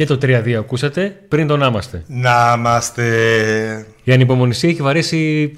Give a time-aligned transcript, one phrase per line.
[0.00, 2.02] Και το 3-2 ακούσατε πριν τον άμαστε.
[2.06, 3.06] Να είμαστε.
[4.04, 5.52] Η ανυπομονησία έχει βαρέσει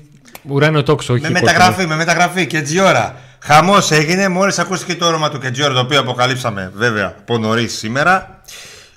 [0.49, 1.13] ουράνιο τόξο.
[1.21, 3.17] Με μεταγραφή, με μεταγραφή και έτσι ώρα.
[3.41, 8.43] Χαμός έγινε μόλις ακούστηκε το όνομα του Κετζιόρα το οποίο αποκαλύψαμε βέβαια από νωρίς σήμερα.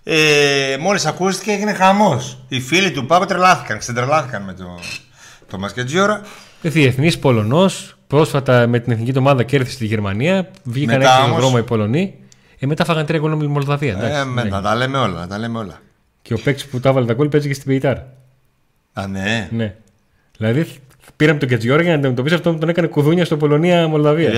[0.04, 2.46] Ε, μόλις ακούστηκε έγινε χαμός.
[2.48, 4.80] Οι φίλοι του Πάπα τρελάθηκαν, ξεντρελάθηκαν με το,
[5.50, 6.22] το Μασκετζιόρα.
[6.62, 10.52] Διεθνής Πολωνός, πρόσφατα με την εθνική ομάδα κέρδισε τη Γερμανία.
[10.64, 12.14] Βγήκαν έξω στον δρόμο οι Πολωνοί.
[12.60, 13.92] Ε, μετά φάγαν τρία γκολ με τη Μολδαβία.
[13.94, 14.50] Εντάξει, Ε, με, ναι.
[14.50, 15.82] να τα λέμε όλα, να τα λέμε όλα.
[16.22, 17.98] Και ο παίκτης που τα έβαλε τα γκολ παίζει και στην Πεϊτάρ.
[18.94, 19.48] Α, ναι.
[19.52, 19.76] Ναι.
[20.38, 20.68] Δηλαδή
[21.16, 23.90] πήραμε τον Κετζιόρα για να αντιμετωπίσει αυτό που τον έκανε κουδούνια στο Ε, Δεν Πολωνία.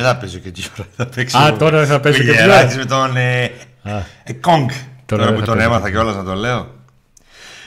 [0.03, 0.85] θα παίζει ο Κετζιόρα.
[0.95, 2.53] Θα παίξει Α, ο- τώρα δεν θα παίζει ο ο Κετζιόρα.
[2.55, 3.43] Γεράκης με τον ε,
[3.83, 3.97] Α.
[4.23, 4.69] ε, Κόγκ.
[4.69, 6.67] Τώρα Τώρα, δεν που θα τον παίζει ο έμαθα κιόλας να το λέω.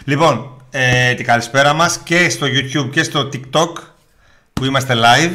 [0.05, 3.73] Λοιπόν, ε, την καλησπέρα μας και στο YouTube και στο TikTok
[4.53, 5.33] που είμαστε live.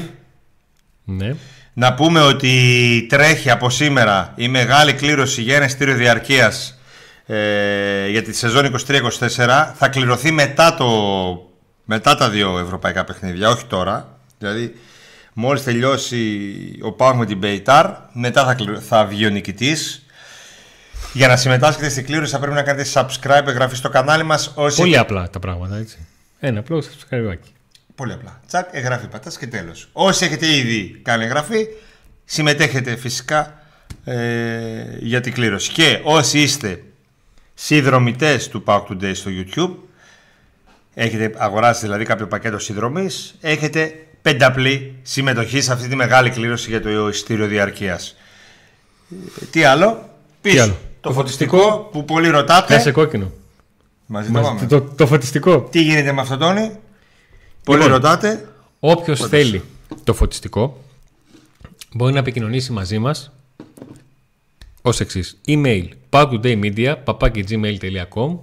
[1.04, 1.36] Ναι.
[1.78, 6.80] Να πούμε ότι τρέχει από σήμερα η μεγάλη κλήρωση για ένα ειστήριο διαρκείας
[7.26, 9.72] ε, για τη σεζόν 23-24.
[9.76, 10.88] Θα κληρωθεί μετά, το,
[11.86, 14.18] μετά τα δύο ευρωπαϊκά παιχνίδια, όχι τώρα.
[14.38, 14.76] Δηλαδή,
[15.34, 16.20] μόλις τελειώσει
[16.82, 20.06] ο Πάου με την Μπεϊτάρ, μετά θα, κληρω- θα βγει ο νικητής.
[21.14, 24.52] Για να συμμετάσχετε στην κλήρωση θα πρέπει να κάνετε subscribe, εγγραφή στο κανάλι μας.
[24.56, 25.98] Όσοι Πολύ απλά τα πράγματα, έτσι.
[26.40, 27.55] Ένα απλό σκαριβάκι.
[27.96, 28.42] Πολύ απλά.
[28.48, 29.90] Τσακ, εγγραφή πατά και τέλος.
[29.92, 31.68] Όσοι έχετε ήδη κάνει εγγραφή,
[32.26, 33.60] συμμετέχετε φυσικά
[34.06, 34.16] ε,
[35.00, 35.72] για την κλήρωση.
[35.72, 36.84] Και όσοι είστε
[37.54, 39.76] συνδρομητές του Pack Today στο YouTube,
[40.94, 46.82] έχετε αγοράσει δηλαδή κάποιο πακέτο συνδρομής, έχετε πενταπλή συμμετοχή σε αυτή τη μεγάλη κλήρωση για
[46.82, 48.16] το ειστήριο διαρκείας.
[49.52, 50.10] τι άλλο,
[50.42, 50.62] πίσω.
[50.64, 52.66] άλλο; Το, φωτιστικό που πολλοί ρωτάτε.
[52.74, 53.32] Πιάσε κόκκινο.
[54.06, 54.66] Μαζί το Μας- πάμε.
[54.66, 55.62] Το, το φωτιστικό.
[55.62, 56.72] Τι γίνεται με αυτό, Τόνι;
[57.66, 57.94] Πολλοί Λοιπόν.
[57.96, 58.50] ρωτάτε.
[58.80, 59.64] Όποιος θέλει
[60.04, 60.84] το φωτιστικό
[61.94, 63.32] μπορεί να επικοινωνήσει μαζί μας
[64.82, 65.42] ως εξής.
[65.48, 68.38] Email packtodaymedia papakigmail.com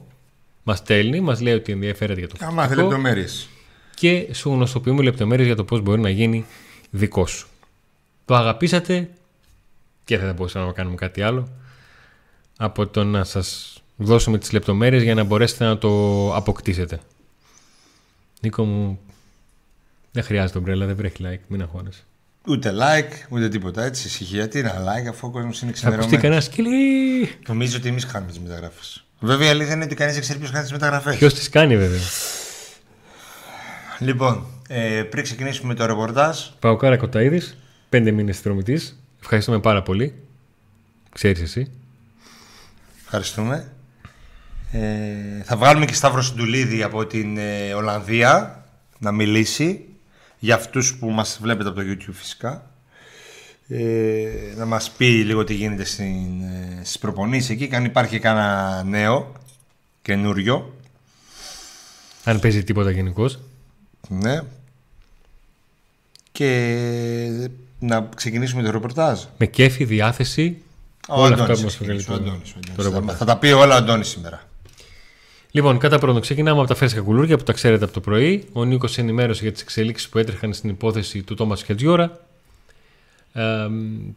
[0.63, 3.49] Μας στέλνει, μας λέει ότι ενδιαφέρεται για το Θα μάθει φωτιστικό λεπτομέρειες.
[3.95, 6.45] και σου γνωστοποιούμε λεπτομέρειες για το πώς μπορεί να γίνει
[6.91, 7.47] δικό σου.
[8.25, 9.11] Το αγαπήσατε
[10.05, 11.49] και δεν θα μπορούσαμε να κάνουμε κάτι άλλο
[12.57, 17.01] από το να σας δώσουμε τις λεπτομέρειες για να μπορέσετε να το αποκτήσετε.
[18.41, 19.01] Νίκο μου,
[20.13, 22.03] δεν χρειάζεται ομπρέλα, δεν βρέχει like, μην αγχώνεσαι.
[22.47, 24.07] Ούτε like, ούτε τίποτα έτσι.
[24.07, 24.49] Ησυχία.
[24.49, 26.23] Τι να like, αφού ο κόσμος είναι Θα ακουστεί ξενερωμένο.
[26.23, 27.39] κανένα σκυλί.
[27.49, 29.05] Νομίζω ότι εμείς κάνουμε τις μεταγραφές.
[29.21, 31.17] Βέβαια η αλήθεια είναι ότι κανείς δεν ξέρει ποιος κάνει τις μεταγραφές.
[31.17, 32.01] Ποιος τις κάνει βέβαια.
[33.99, 37.57] Λοιπόν, ε, πριν ξεκινήσουμε με το ρεπορτάζ, Παοκάρα Κοταίδης,
[37.89, 39.03] πέντε μήνες συνδρομητής.
[39.21, 40.15] Ευχαριστούμε πάρα πολύ.
[41.13, 41.71] Ξέρεις εσύ.
[43.05, 43.73] ευχαριστούμε.
[44.73, 48.65] Ε, θα βγάλουμε και Σταύρο Συντουλίδη από την ε, Ολλανδία
[48.99, 49.85] να μιλήσει
[50.43, 52.71] για αυτούς που μας βλέπετε από το YouTube φυσικά.
[53.69, 58.19] Ε, να μας πει λίγο τι γίνεται στην, ε, στις προπονήσεις εκεί και αν υπάρχει
[58.19, 59.33] κανένα νέο,
[60.03, 60.75] καινούριο.
[62.25, 63.39] Αν παίζει τίποτα γενικώς.
[64.09, 64.41] Ναι.
[66.33, 69.21] Και να ξεκινήσουμε το ρεπορτάζ.
[69.39, 70.63] Με κέφι, διάθεση.
[71.09, 72.93] Ο όλα αυτά Αντώνης που μας θα βγάλει ξεκινήσει, το, ο Αντώνης, ο το Αντώνης.
[72.93, 73.17] ρεπορτάζ.
[73.17, 74.43] Θα τα πει όλα ο Αντώνης σήμερα.
[75.55, 78.45] Λοιπόν, κατά πρώτον, ξεκινάμε από τα φρέσκα κουλούρια που τα ξέρετε από το πρωί.
[78.53, 82.19] Ο Νίκος ενημέρωσε για τις εξελίξεις που έτρεχαν στην υπόθεση του Τόμας Χετζιόρα
[83.33, 83.43] ε,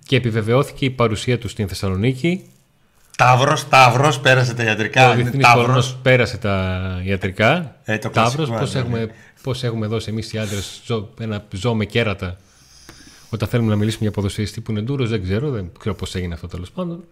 [0.05, 2.49] και επιβεβαιώθηκε η παρουσία του στην Θεσσαλονίκη.
[3.17, 5.09] Ταύρος, Ταύρος, πέρασε τα ιατρικά.
[5.09, 5.65] Ο είναι Διεθνής Ταύρος.
[5.65, 7.75] Πολωνό πέρασε τα ιατρικά.
[7.83, 9.11] Ε, το Ταύρος, κλασικό, πώς ναι, έχουμε, ναι.
[9.43, 10.81] πώς έχουμε δώσει εμείς οι άντρες
[11.19, 12.37] ένα ζώο με κέρατα
[13.29, 16.33] όταν θέλουμε να μιλήσουμε για ποδοσφαιριστή που είναι ντούρος, δεν ξέρω, δεν ξέρω πώς έγινε
[16.33, 17.03] αυτό τέλος πάντων.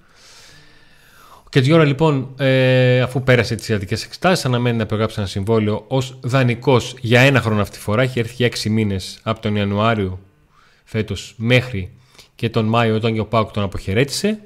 [1.54, 6.18] Ο Κετζιόρα λοιπόν, ε, αφού πέρασε τις ιατρικές εξετάσεις, αναμένει να υπογράψει ένα συμβόλαιο ως
[6.22, 8.02] δανεικός για ένα χρόνο αυτή τη φορά.
[8.02, 10.20] Έχει έρθει για έξι μήνες από τον Ιανουάριο
[10.84, 11.92] φέτος μέχρι
[12.36, 14.40] και τον Μάιο, όταν και ο Πάουκ τον αποχαιρέτησε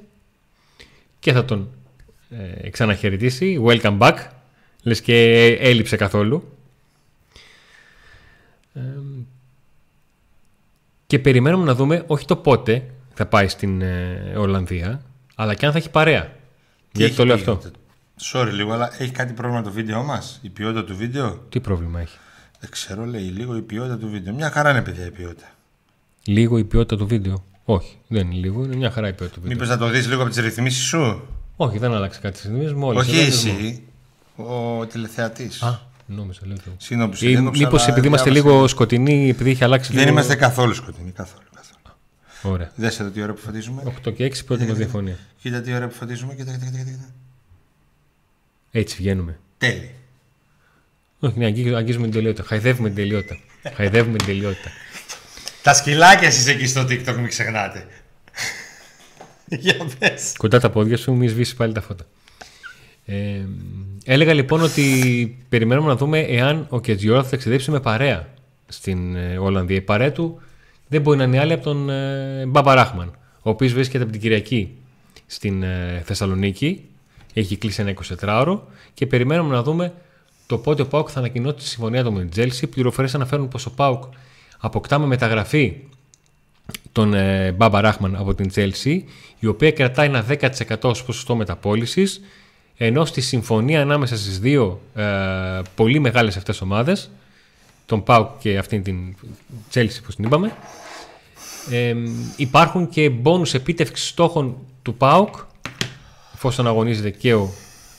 [1.18, 1.70] και θα τον
[2.62, 3.62] ε, ξαναχαιρετήσει.
[3.66, 4.16] Welcome back.
[4.82, 6.56] Λες και έλειψε καθόλου.
[8.74, 8.80] Ε,
[11.06, 12.84] και περιμένουμε να δούμε όχι το πότε
[13.14, 15.02] θα πάει στην ε, Ολλανδία,
[15.34, 16.36] αλλά και αν θα έχει παρέα.
[16.98, 17.70] Τι Γιατί έχει το λέω πει, αυτό;
[18.32, 22.00] Sorry λίγο, αλλά έχει κάτι πρόβλημα το βίντεο μας, η ποιότητα του βίντεο; Τι πρόβλημα
[22.00, 22.16] έχει;
[22.60, 24.34] Δεν ξέρω, λέει λίγο η ποιότητα του βίντεο.
[24.34, 25.46] Μια χαρά είναι, παιδιά, η ποιότητα.
[26.24, 29.40] Λίγο η ποιότητα του βίντεο; Όχι, δεν είναι λίγο, είναι μια χαρά η ποιότητα του
[29.40, 29.56] βίντεο.
[29.56, 31.20] Μήπως να το δεις λίγο από τις ρυθμίσεις σου;
[31.56, 32.86] Όχι, δεν άλλαξε κάτι στις στιγμές μου.
[32.86, 33.52] όλες Όχι οι άλλες μου.
[33.58, 33.82] εσύ,
[34.36, 35.62] ο τηλεθεατής.
[35.62, 36.70] Α, νόμιζα, λέω το.
[36.76, 38.50] Συγγνώμη που σε Ή διέκοψα, μήπως αλλά επειδή είμαστε διάβασα.
[38.54, 40.12] λίγο σκοτεινοί, επειδή έχει αλλάξει Δεν λίγο...
[40.12, 41.42] είμαστε καθόλου σκοτεινοί, καθόλου.
[41.54, 41.67] καθόλου.
[42.42, 42.72] Ωραία.
[42.76, 43.82] Δες εδώ τι ώρα που φωτίζουμε.
[44.06, 45.18] 8 και 6 πρώτη μας διαφωνία.
[45.42, 46.34] Κοίτα τι ώρα που φωτίζουμε.
[46.34, 47.12] Κοίτα, κοίτα, κοίτα, κοίτα.
[48.70, 49.38] Έτσι βγαίνουμε.
[49.58, 49.90] Τέλει.
[51.18, 52.42] Όχι, ναι, αγγί- αγγίζουμε την τελειότητα.
[52.48, 53.36] Χαϊδεύουμε την τελειότητα.
[53.74, 54.70] Χαϊδεύουμε την τελειότητα.
[55.62, 57.86] Τα σκυλάκια εσείς εκεί στο TikTok, μην ξεχνάτε.
[59.60, 60.34] Για πες.
[60.38, 62.04] Κοντά τα πόδια σου, μη σβήσεις πάλι τα φώτα.
[63.04, 63.40] Ε,
[64.04, 68.28] έλεγα λοιπόν ότι περιμένουμε να δούμε εάν ο Κεντζιόρα θα ταξιδέψει με παρέα
[68.68, 69.76] στην ε, Ολλανδία.
[69.76, 70.42] Η παρέα του
[70.88, 73.08] δεν μπορεί να είναι άλλη από τον ε, Μπάμπα Ράχμαν,
[73.42, 74.76] ο οποίος βρίσκεται από την Κυριακή
[75.26, 76.84] στην ε, Θεσσαλονίκη.
[77.34, 78.58] Έχει κλείσει ένα 24ωρο
[78.94, 79.92] και περιμένουμε να δούμε
[80.46, 82.66] το πότε ο ΠΑΟΚ θα ανακοινώσει τη συμφωνία του με την Τσέλσι.
[82.66, 84.02] Πληροφορίες αναφέρουν πως ο ΠΑΟΚ
[84.58, 85.76] αποκτά με μεταγραφή
[86.92, 89.04] τον ε, Μπάμπα Ράχμαν από την Τζέλση,
[89.38, 90.48] η οποία κρατάει ένα 10%
[90.82, 92.20] ως ποσοστό μεταπόλησης,
[92.76, 95.02] ενώ στη συμφωνία ανάμεσα στις δύο ε,
[95.74, 97.10] πολύ μεγάλες αυτές ομάδες,
[97.88, 99.16] τον Πάουκ και αυτήν την
[99.74, 100.56] Chelsea που την είπαμε,
[101.70, 101.94] ε,
[102.36, 105.34] υπάρχουν και μπόνους επίτευξης στόχων του ΠΑΟΚ
[106.34, 107.50] εφόσον αγωνίζεται και ο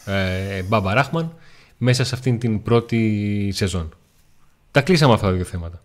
[0.05, 1.33] ε, Μπάμπα Ράχμαν
[1.77, 3.95] μέσα σε αυτήν την πρώτη σεζόν.
[4.71, 5.81] Τα κλείσαμε αυτά τα δύο θέματα.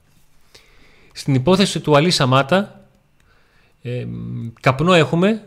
[1.12, 2.88] Στην υπόθεση του Αλή Σαμάτα
[3.82, 4.06] ε,
[4.60, 5.42] καπνό έχουμε,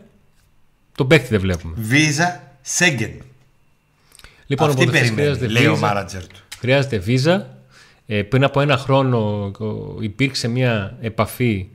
[0.94, 1.74] τον παίκτη δεν βλέπουμε.
[1.76, 3.22] Βίζα Σέγγεν.
[4.46, 6.40] Λοιπόν, Αυτή περιμένει, λέει ο μάνατζερ του.
[6.58, 7.57] Χρειάζεται βίζα.
[8.10, 9.50] Ε, πριν από ένα χρόνο
[10.00, 11.68] υπήρξε μια επαφή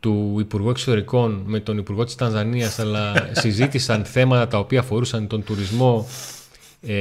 [0.00, 3.12] του Υπουργού Εξωτερικών με τον Υπουργό της Τανζανίας αλλά
[3.42, 6.06] συζήτησαν θέματα τα οποία αφορούσαν τον τουρισμό
[6.86, 6.94] ε,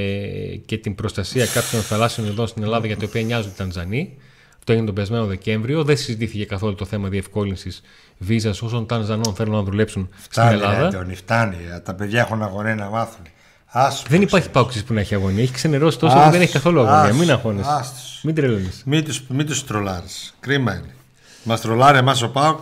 [0.66, 4.18] και την προστασία κάποιων θαλάσσιων ειδών στην Ελλάδα για τα οποία νοιάζουν οι Τανζανοί.
[4.58, 5.84] Αυτό έγινε τον περασμένο Δεκέμβριο.
[5.84, 7.82] Δεν συζητήθηκε καθόλου το θέμα διευκόλυνσης
[8.18, 10.90] βίζας όσων Τανζανών θέλουν να δουλέψουν φτάνει, στην Ελλάδα.
[10.90, 11.58] Φτάνει, φτάνει.
[11.84, 13.24] Τα παιδιά έχουν αγωνία να μάθουν.
[13.72, 15.44] Άσου, δεν υπάρχει πάουξης που να έχει αγωνία.
[15.44, 17.14] Έχει ξενερώσει τόσο που δεν έχει καθόλου αγωνία.
[17.14, 17.70] Μην αγώνεσαι.
[18.24, 18.82] Μην τρελαίνεις.
[18.86, 20.34] Μην του μην τους τρολάρεις.
[20.40, 20.94] Κρίμα είναι.
[21.44, 22.60] Μας τρολάρει εμάς ο Πάουκ.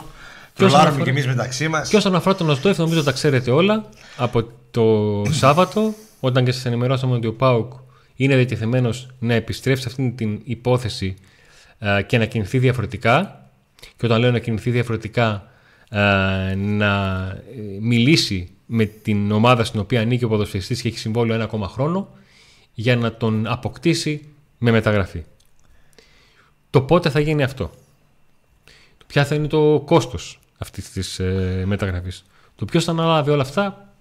[0.53, 1.89] Τρολάρουμε κι εμείς μεταξύ μας.
[1.89, 3.89] Και όσον αφορά τον Οσδόεφ, νομίζω τα ξέρετε όλα.
[4.17, 7.71] Από το Σάββατο, όταν και σας ενημερώσαμε ότι ο Πάουκ
[8.15, 11.15] είναι διατεθειμένος να επιστρέψει σε αυτήν την υπόθεση
[12.05, 13.41] και να κινηθεί διαφορετικά.
[13.97, 15.43] Και όταν λέω να κινηθεί διαφορετικά,
[16.55, 21.43] να ε, μιλήσει με την ομάδα στην οποία ανήκει ο ποδοσφαιριστής και έχει συμβόλαιο ένα
[21.43, 22.09] ακόμα χρόνο
[22.73, 24.25] για να τον αποκτήσει
[24.57, 25.23] με μεταγραφή.
[26.69, 27.71] Το πότε θα γίνει αυτό;
[29.07, 32.25] Ποια θα είναι το κόστος αυτής της ε, μεταγραφής;
[32.55, 33.93] Το ποιος θα αναλάβει όλα αυτά;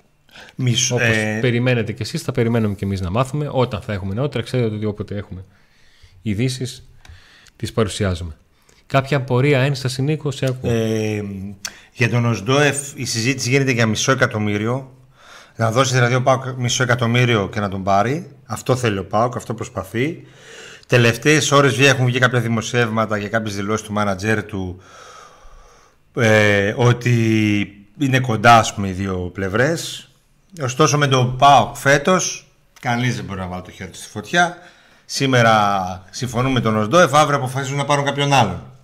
[0.54, 1.38] Μισ, όπως ε...
[1.40, 4.84] περιμένετε κι εσείς θα περιμένουμε κι εμείς να μάθουμε όταν θα έχουμε νεότερα ξέρετε ότι
[4.84, 5.44] όποτε έχουμε
[6.22, 6.88] ειδήσεις
[7.56, 8.36] τις παρουσιάζουμε.
[8.86, 10.70] Κάποια απορία, ένσταση Νίκο, σε ακούω.
[10.70, 11.22] Ε,
[11.92, 14.90] για τον Οσντόεφ η συζήτηση γίνεται για μισό εκατομμύριο.
[15.56, 18.30] Να δώσει δηλαδή ο Πάοκ μισό εκατομμύριο και να τον πάρει.
[18.46, 20.26] Αυτό θέλει ο Πάοκ, αυτό προσπαθεί.
[20.86, 24.82] Τελευταίες ώρες έχουν βγει κάποια δημοσιεύματα και κάποιες δηλώσεις του μάνατζερ του
[26.16, 30.08] ε, ότι είναι κοντά ας πούμε, οι δύο πλευρές.
[30.62, 32.46] Ωστόσο με τον Πάοκ φέτος,
[32.80, 34.58] κανείς δεν μπορεί να βάλει το χέρι του στη φωτιά.
[35.04, 38.75] Σήμερα συμφωνούν με τον Οσντόεφ, αύριο αποφασίζουν να πάρουν κάποιον άλλον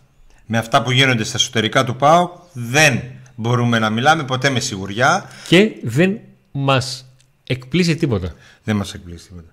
[0.46, 3.00] με αυτά που γίνονται στα εσωτερικά του ΠΑΟ δεν
[3.34, 5.28] μπορούμε να μιλάμε ποτέ με σιγουριά.
[5.48, 6.20] Και δεν
[6.52, 7.14] μας
[7.46, 8.34] εκπλήσει τίποτα.
[8.64, 9.52] Δεν μας εκπλήσει τίποτα.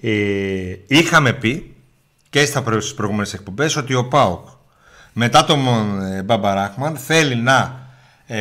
[0.00, 1.74] Ε, είχαμε πει
[2.30, 2.62] και στα
[2.96, 4.48] προηγούμενες εκπομπές ότι ο ΠΑΟΚ
[5.12, 5.66] μετά τον
[6.02, 7.88] ε, Μπαμπαράχμαν θέλει να
[8.26, 8.36] ε,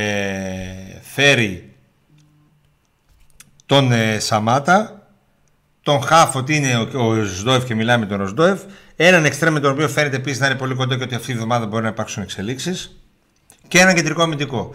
[1.02, 1.74] φέρει
[3.66, 5.08] τον ε, Σαμάτα
[5.82, 8.62] τον Χαφ ότι είναι ο, ο Ζδόεφ και μιλάμε με τον Ροσδόεφ
[8.96, 11.38] Έναν εξτρέμ με τον οποίο φαίνεται επίσης να είναι πολύ κοντό και ότι αυτή τη
[11.38, 13.00] βδομάδα μπορεί να υπάρξουν εξελίξεις.
[13.68, 14.74] Και έναν κεντρικό αμυντικό.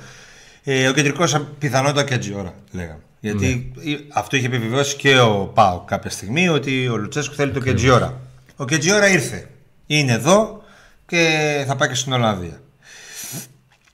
[0.64, 3.00] Ε, ο κεντρικός πιθανότητα και Τζιόρα, λέγαμε.
[3.20, 3.96] Γιατί ναι.
[4.12, 8.20] αυτό είχε επιβεβαιώσει και ο Πάο κάποια στιγμή ότι ο Λουτσέσκου θέλει το Κεντζιόρα.
[8.56, 9.48] Ο Κεντζιόρα ήρθε.
[9.86, 10.62] Είναι εδώ
[11.06, 12.60] και θα πάει και στην Ολλανδία.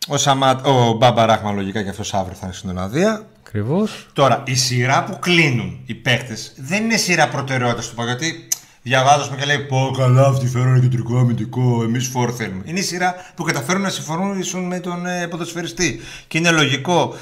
[0.08, 0.60] Ο, Σαμα...
[0.64, 3.26] ο Μπάμπα Ράχμα λογικά και αυτός αύριο θα είναι στην Ολλανδία.
[3.46, 4.06] Ακριβώς.
[4.12, 8.06] Τώρα, η σειρά που κλείνουν οι παίκτες δεν είναι σειρά προτεραιότητας του Πάου.
[8.06, 8.45] Γιατί
[8.86, 11.82] διαβάζω και λέει: Πω καλά, αυτοί φέρουν κεντρικό αμυντικό.
[11.82, 12.62] Εμείς φόρ θέλουμε.
[12.64, 16.00] Είναι η σειρά που καταφέρουν να συμφωνήσουν με τον ε, ποδοσφαιριστή.
[16.28, 17.14] Και είναι λογικό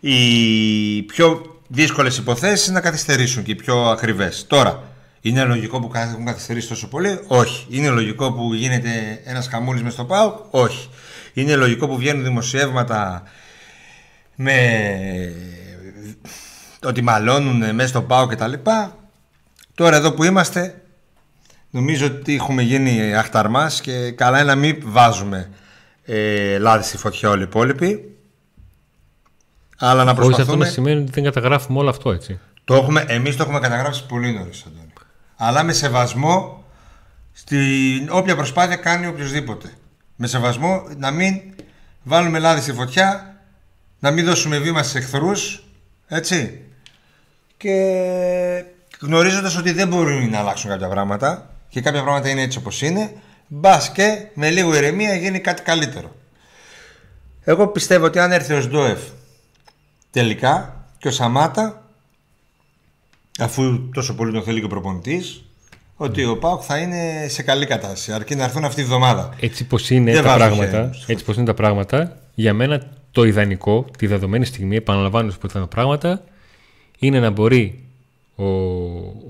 [0.00, 4.46] οι πιο δύσκολες υποθέσεις να καθυστερήσουν και οι πιο ακριβές.
[4.48, 4.82] Τώρα,
[5.20, 7.66] είναι λογικό που έχουν καθυστερήσει τόσο πολύ; Όχι.
[7.70, 10.36] Είναι λογικό που γίνεται ένας χαμούλης μες στο ΠΑΟΚ.
[10.50, 10.88] Όχι.
[11.32, 13.22] Είναι λογικό που βγαίνουν δημοσιεύματα
[14.34, 14.56] με
[16.84, 18.96] ότι μαλώνουν μέσα στο ΠΑΟ και τα λοιπά;
[19.74, 20.81] Τώρα εδώ που είμαστε
[21.74, 25.50] Νομίζω ότι έχουμε γίνει αχταρμάς και καλά είναι να μην βάζουμε
[26.04, 28.16] ε, λάδι στη φωτιά όλοι οι υπόλοιποι.
[29.78, 30.42] Αλλά να προσπαθούμε...
[30.42, 32.40] Όχι αυτό να σημαίνει ότι δεν καταγράφουμε όλο αυτό έτσι.
[32.64, 34.92] Το έχουμε, εμείς το έχουμε καταγράψει πολύ νωρίς Αντώνη.
[35.36, 36.64] Αλλά με σεβασμό
[37.32, 39.72] στην όποια προσπάθεια κάνει οποιοδήποτε.
[40.16, 41.40] Με σεβασμό να μην
[42.02, 43.36] βάλουμε λάδι στη φωτιά,
[43.98, 45.64] να μην δώσουμε βήμα στους εχθρούς,
[46.06, 46.60] έτσι.
[47.56, 47.74] Και
[49.00, 53.12] γνωρίζοντας ότι δεν μπορούν να αλλάξουν κάποια πράγματα, και κάποια πράγματα είναι έτσι όπως είναι,
[53.48, 56.14] μπας και με λίγο ηρεμία γίνει κάτι καλύτερο.
[57.44, 59.00] Εγώ πιστεύω ότι αν έρθει ο Σντόεφ
[60.10, 61.88] τελικά και ο Σαμάτα,
[63.38, 65.44] αφού τόσο πολύ τον θέλει και ο προπονητής,
[65.96, 68.12] ότι ο Πάοκ θα είναι σε καλή κατάσταση.
[68.12, 69.34] Αρκεί να έρθουν αυτή τη βδομάδα.
[69.40, 72.54] Έτσι πως είναι, Δεν τα βάζω πράγματα, χέρι στο έτσι πως είναι τα πράγματα, για
[72.54, 76.24] μένα το ιδανικό, τη δεδομένη στιγμή, επαναλαμβάνω σου τα πράγματα,
[76.98, 77.84] είναι να μπορεί
[78.36, 78.44] ο,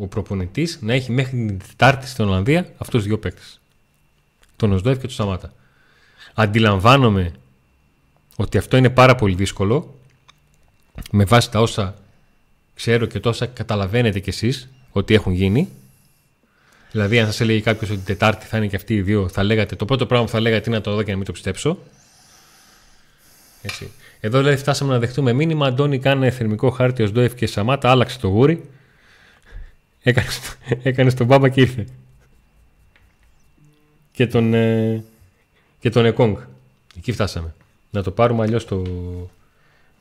[0.00, 3.60] ο προπονητής να έχει μέχρι την Τετάρτη στην Ολλανδία αυτούς του δύο παίκτες.
[4.56, 5.52] Τον Οσδόεφ και τον Σταμάτα.
[6.34, 7.32] Αντιλαμβάνομαι
[8.36, 9.94] ότι αυτό είναι πάρα πολύ δύσκολο
[11.10, 11.94] με βάση τα όσα
[12.74, 15.68] ξέρω και τόσα καταλαβαίνετε κι εσείς ότι έχουν γίνει.
[16.92, 19.42] Δηλαδή, αν σας έλεγε κάποιος ότι την Τετάρτη θα είναι και αυτοί οι δύο, θα
[19.42, 21.32] λέγατε το πρώτο πράγμα που θα λέγατε είναι να το δω και να μην το
[21.32, 21.78] πιστέψω.
[23.62, 23.90] Έτσι.
[24.20, 25.66] Εδώ δηλαδή φτάσαμε να δεχτούμε μήνυμα.
[25.66, 27.90] Αντώνη, κάνε θερμικό χάρτη ω Ντόεφ και Σαμάτα.
[27.90, 28.70] Άλλαξε το γούρι.
[30.02, 30.26] Έκανε,
[30.82, 31.86] έκανες τον μπάμπα και ήρθε.
[34.12, 35.04] Και τον, ε,
[35.80, 36.36] και τον Εκόνγκ.
[36.96, 37.54] Εκεί φτάσαμε.
[37.90, 38.82] Να το πάρουμε αλλιώς το,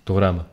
[0.04, 0.50] το γράμμα.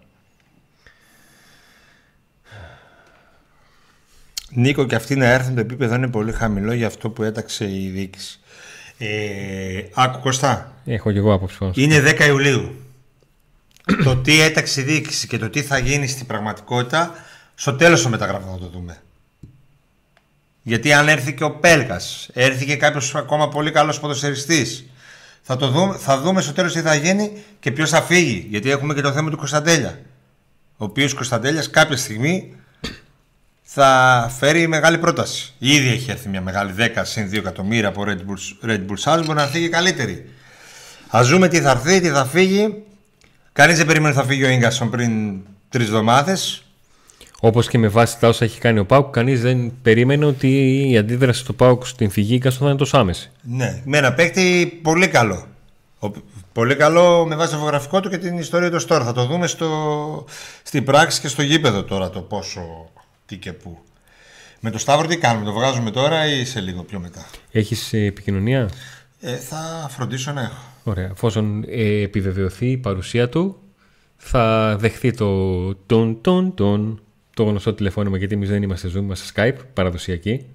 [4.50, 7.88] Νίκο, και αυτοί να έρθουν το επίπεδο είναι πολύ χαμηλό για αυτό που έταξε η
[7.88, 8.38] διοίκηση.
[8.99, 11.73] Ε, άκου Κωστά, Έχω και εγώ άποψη πάνω.
[11.76, 12.75] είναι 10 Ιουλίου.
[14.05, 17.14] το τι έταξε η διοίκηση και το τι θα γίνει στην πραγματικότητα,
[17.55, 19.02] στο τέλος των μεταγραφών θα το δούμε.
[20.68, 24.84] Γιατί αν έρθει και ο Πέλκας, έρθει και κάποιος ακόμα πολύ καλός ποδοσφαιριστής,
[25.42, 28.46] θα, το δούμε, θα δούμε στο τέλος τι θα γίνει και ποιος θα φύγει.
[28.50, 29.98] Γιατί έχουμε και το θέμα του Κωνσταντέλια.
[30.76, 32.54] Ο οποίος Κωνσταντέλιας κάποια στιγμή
[33.62, 35.54] θα φέρει μεγάλη πρόταση.
[35.58, 39.34] Ήδη έχει έρθει μια μεγάλη 10 συν 2 εκατομμύρια από Red Bull, Red Bull Salzburg
[39.34, 40.28] να έρθει και καλύτερη.
[41.16, 42.82] Α δούμε τι θα έρθει, τι θα φύγει.
[43.52, 46.62] Κανείς δεν περίμενε ότι θα φύγει ο γκασον πριν τρεις εβδομάδες.
[47.40, 50.99] Όπως και με βάση τα όσα έχει κάνει ο Πάουκ, κανείς δεν περίμενε ότι η
[50.99, 53.30] αντίδραση του Πάουκ στην φυγή Γκάστον θα είναι τόσο άμεση.
[53.42, 55.47] Ναι, με ένα παίκτη πολύ καλό.
[55.99, 56.11] Ο,
[56.52, 59.04] πολύ καλό με βάση το βιογραφικό του και την ιστορία του τώρα.
[59.04, 60.25] Θα το δούμε στο,
[60.62, 62.90] στην πράξη και στο γήπεδο τώρα το πόσο
[63.26, 63.78] τι και πού.
[64.61, 68.71] Με το Σταύρο τι κάνουμε, το βγάζουμε τώρα ή σε λίγο πιο μετά; Έχεις επικοινωνία;
[69.21, 70.62] Ε, θα φροντίσω να έχω.
[70.85, 71.09] Ωραία.
[71.12, 73.57] Εφόσον ε, επιβεβαιωθεί η παρουσία του,
[74.16, 77.00] θα δεχθεί το τον τον τον
[77.38, 80.47] το γνωστό τηλεφώνημα γιατί εμείς δεν είμαστε Zoom, είμαστε Skype, παραδοσιακή.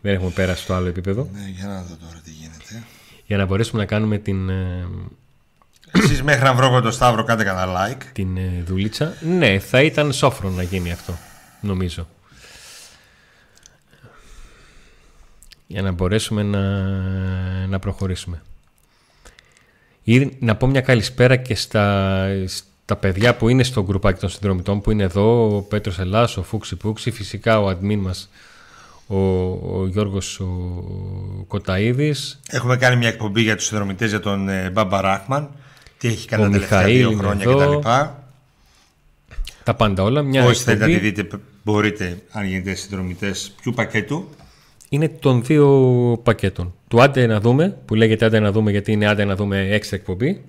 [0.00, 1.28] Δεν έχουμε πέρασει στο άλλο επίπεδο.
[1.32, 2.84] Ναι, για να δω τώρα τι γίνεται.
[3.26, 4.86] Για να μπορέσουμε να κάνουμε την, ε,
[5.92, 8.02] Εσείς μέχρι να βρω εγώ το Σταύρο κάντε κανένα like.
[8.12, 9.14] την ε, δουλίτσα.
[9.20, 11.18] Ναι, θα ήταν σόφρο να γίνει αυτό,
[11.60, 12.08] νομίζω.
[15.66, 16.60] Για να μπορέσουμε να,
[17.66, 18.42] να προχωρήσουμε.
[20.02, 22.26] Ή να πω μια καλησπέρα και στα,
[22.84, 26.42] στα παιδιά που είναι στο γκρουπάκι των συνδρομητών που είναι εδώ, ο Πέτρος Ελλάς, ο
[26.42, 28.30] Φούξη Πούξη, φυσικά ο admin μας,
[29.06, 29.16] ο,
[29.80, 30.46] ο Γιώργος ο
[31.48, 35.50] Κοταίδης, Έχουμε κάνει μια εκπομπή για τους συνδρομητές για τον ε, Μπάμπα Ράχμαν.
[35.98, 37.78] Τι έχει κάνει Ο τα τελευταία Μιχαήλ δύο είναι χρόνια εδώ.
[37.78, 37.88] κτλ.
[39.64, 40.22] τα πάντα όλα.
[40.22, 44.28] Μια Όσοι θέλετε να εκπομπή τη δείτε, μπορείτε, αν γίνετε συνδρομητές, ποιου πακέτου.
[44.88, 45.68] είναι των δύο
[46.22, 46.74] πακέτων.
[46.88, 49.96] Του άντε να δούμε, που λέγεται άντε να δούμε γιατί είναι άντε να δούμε έξτρα
[49.96, 50.44] εκπομπή.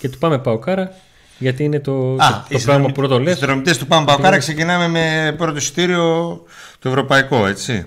[0.00, 0.92] Και του πάμε πάω κάρα
[1.40, 3.38] γιατί είναι το, το, το πράγμα που πρώτο Οι λες.
[3.38, 6.42] συνδρομητές του Πάμε Παοκάρα ξεκινάμε με πρώτο εισιτήριο
[6.78, 7.86] το ευρωπαϊκό, έτσι.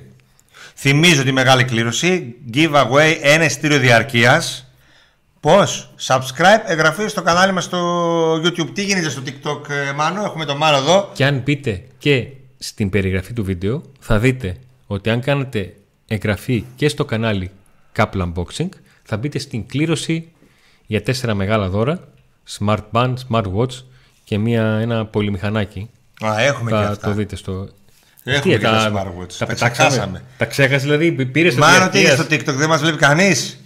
[0.76, 2.36] Θυμίζω τη μεγάλη κλήρωση.
[2.54, 4.68] Giveaway ένα εισιτήριο διαρκείας.
[5.40, 8.70] Πώς; Subscribe, εγγραφή στο κανάλι μας στο YouTube.
[8.74, 11.10] Τι γίνεται στο TikTok, ε, Μάνο; Έχουμε τον Μάνο εδώ.
[11.14, 14.58] Και αν μπείτε και στην περιγραφή του βίντεο θα δείτε
[14.88, 15.74] ότι αν κάνετε
[16.08, 17.52] εγγραφή και στο κανάλι
[17.96, 18.70] Couple Unboxing
[19.04, 20.32] θα μπείτε στην κλήρωση
[20.86, 22.08] για τέσσερα μεγάλα δώρα
[22.60, 23.84] Smart Band, Smart Watch
[24.24, 25.90] και μια, ένα πολυμηχανάκι.
[26.26, 27.08] Α, έχουμε και Θα αυτά.
[27.08, 27.70] το δείτε στο...
[28.24, 29.28] Έχουμε Τι, και τα τα, smartwatch.
[29.28, 30.24] τα Τα πετάξαμε; ξεχάσαμε.
[30.38, 32.44] Τα ξέχασε δηλαδή, πήρες το Μάνο, τι είναι διαρκείας.
[32.44, 33.58] στο TikTok, δεν μας βλέπει κανείς;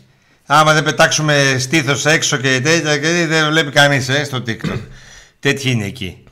[0.46, 4.80] Άμα δεν πετάξουμε στήθος έξω και τέτοια, και δεν βλέπει κανείς ε, στο TikTok.
[5.40, 6.24] Τέτοιοι είναι εκεί.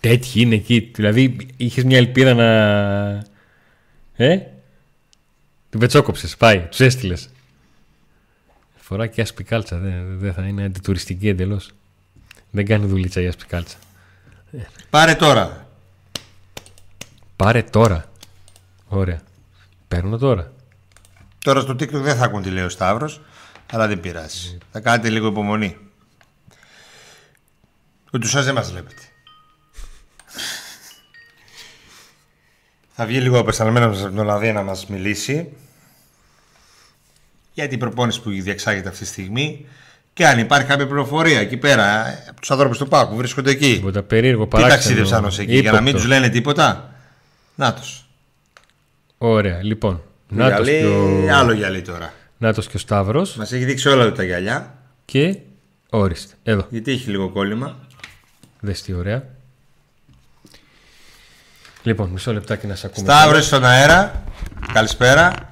[0.00, 0.90] Τέτοιοι είναι εκεί.
[0.94, 2.46] Δηλαδή, είχες μια ελπίδα να.
[4.16, 4.38] Ε;
[5.70, 6.36] Την πετσόκοψες.
[6.36, 6.58] Πάει.
[6.60, 7.28] Τους έστειλες.
[8.86, 9.78] Φορά και άσπη κάλτσα.
[9.78, 11.70] Δεν, δεν θα είναι αντιτουριστική εντελώς.
[12.50, 13.76] Δεν κάνει δουλίτσα η άσπη κάλτσα.
[14.90, 15.68] Πάρε τώρα.
[17.36, 18.10] Πάρε τώρα.
[18.88, 19.20] Ωραία.
[19.88, 20.52] Παίρνω τώρα.
[21.38, 23.20] Τώρα στο TikTok δεν θα ακούν τι λέει ο Σταύρος,
[23.72, 24.58] αλλά δεν πειράζει.
[24.72, 25.76] Θα κάνετε λίγο υπομονή.
[28.12, 29.02] Ούτως σας δεν μας βλέπετε.
[32.92, 35.52] θα βγει λίγο ο απεσταλμένος από την Ολλανδία να μας μιλήσει
[37.56, 39.66] για την προπόνηση που διεξάγεται αυτή τη στιγμή
[40.12, 43.50] και αν υπάρχει κάποια πληροφορία εκεί πέρα ε, από τους ανθρώπους του ΠΑΚ που βρίσκονται
[43.50, 43.72] εκεί.
[43.74, 44.82] Τίποτα περίεργο Τι παράξενο.
[44.82, 45.98] ταξίδευσαν ως εκεί, για να μην ύποπτο.
[46.06, 46.92] τους λένε τίποτα.
[47.54, 48.08] Νάτος.
[49.18, 50.02] Ωραία, λοιπόν.
[50.28, 50.86] Νάτος Γυαλί, και,
[51.32, 51.36] ο...
[51.36, 52.12] άλλο γυαλί τώρα.
[52.38, 54.74] Νάτος και ο Σταύρος Μας έχει δείξει όλα του τα γυαλιά.
[55.04, 55.36] και
[55.90, 56.34] όριστε.
[56.42, 56.66] Εδώ.
[56.70, 57.76] Γιατί έχει λίγο κόλλημα.
[58.60, 59.24] Δες τι ωραία.
[61.82, 63.12] Λοιπόν, μισό λεπτάκι να σε ακούμε.
[63.12, 64.22] Σταύρος στον αέρα.
[64.72, 65.45] Καλησπέρα.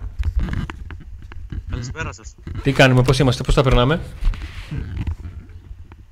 [1.93, 2.35] Καλησπέρα σας.
[2.63, 4.01] Τι κάνουμε, πώς είμαστε, πώς τα περνάμε;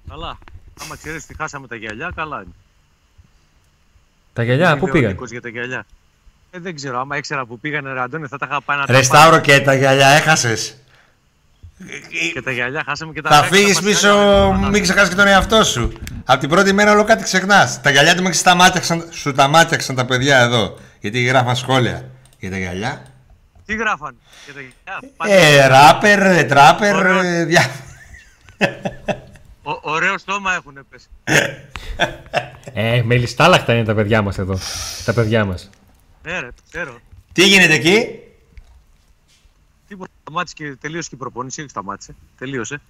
[0.08, 0.38] Καλά.
[0.82, 2.52] Άμα ξέρεις τι χάσαμε τα γυαλιά, καλά είναι.
[4.32, 5.86] Τα γυαλιά, Δεν πού ξέρω, πήγαν; Νίκος, για τα γυαλιά.
[6.50, 8.92] Ε, δεν ξέρω, άμα ήξερα που πήγανε ρε Αντώνη, θα τα είχα πάει να τα
[8.92, 9.20] Ρε πάρω.
[9.20, 10.76] Σταύρο και τα γυαλιά έχασες;
[12.34, 14.68] Και τα γυαλιά χάσαμε και τα Θα δέκα φύγεις μας πίσω, γυαλιά.
[14.68, 15.92] μην ξεχάσεις και τον εαυτό σου.
[16.24, 17.80] Από την πρώτη μέρα όλο κάτι ξεχνάς.
[17.80, 20.78] Τα γυαλιά του μέχρι τα μάτιαξαν, σου τα μάτιαξαν τα παιδιά εδώ.
[21.00, 23.11] Γιατί γράφαν σχόλια για τα γυαλιά.
[23.66, 25.12] Τι γράφαν για τα γυαλιά.
[25.16, 27.20] Πάτε- Ε, ράπερ, ε, τράπερ, Ωραίο.
[27.20, 27.70] ε, δια...
[29.62, 31.06] Ο- Ωραίο στόμα έχουν πέσει.
[32.74, 34.58] Ε, με λιστάλαχτα είναι τα παιδιά μας εδώ.
[35.04, 35.70] Τα παιδιά μας.
[36.22, 36.98] Ναι ρε, το ξέρω.
[37.32, 38.06] Τι γίνεται εκεί;
[39.88, 42.80] Τίποτα, σταμάτησε και τελείωσε και η προπόνηση, όχι σταμάτησε, τελείωσε.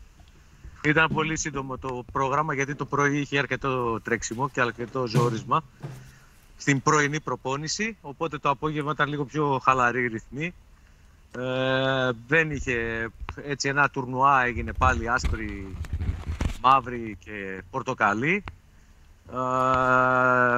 [0.85, 5.65] Ήταν πολύ σύντομο το πρόγραμμα γιατί το πρωί είχε αρκετό τρέξιμο και αρκετό ζόρισμα
[6.63, 10.55] στην πρωινή προπόνηση, οπότε το απόγευμα ήταν λίγο πιο χαλαρή η ρυθμή.
[11.39, 13.09] Ε, δεν είχε
[13.45, 15.77] έτσι ένα τουρνουά έγινε πάλι άσπρη,
[16.61, 18.45] μαύρη και πορτοκαλί
[19.33, 19.37] ε,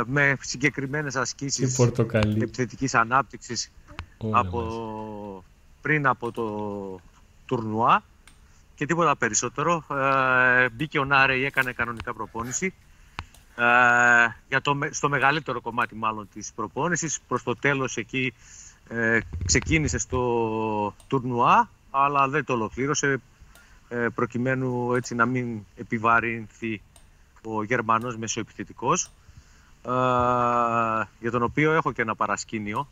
[0.07, 2.43] με συγκεκριμένες Τι ασκήσεις πορτοκαλί.
[2.43, 3.71] επιθετικής ανάπτυξης
[4.19, 5.43] Όλα από, μαζί.
[5.81, 6.47] πριν από το
[7.47, 8.03] τουρνουά
[8.75, 9.85] και τίποτα περισσότερο.
[9.91, 12.75] Ε, μπήκε ο Νάρεϊ, έκανε κανονικά προπόνηση.
[13.57, 13.65] Ε,
[14.49, 17.21] για το, με- στο μεγαλύτερο κομμάτι μάλλον της προπόνησης.
[17.29, 18.35] Προς το τέλος εκεί
[18.89, 23.21] ε, ξεκίνησε στο τουρνουά, αλλά δεν το ολοκλήρωσε
[23.89, 26.83] ε, προκειμένου έτσι να μην επιβαρυνθεί
[27.45, 29.05] ο Γερμανός μεσοεπιθετικός
[29.83, 29.91] ε,
[31.21, 32.89] για τον οποίο έχω και ένα παρασκήνιο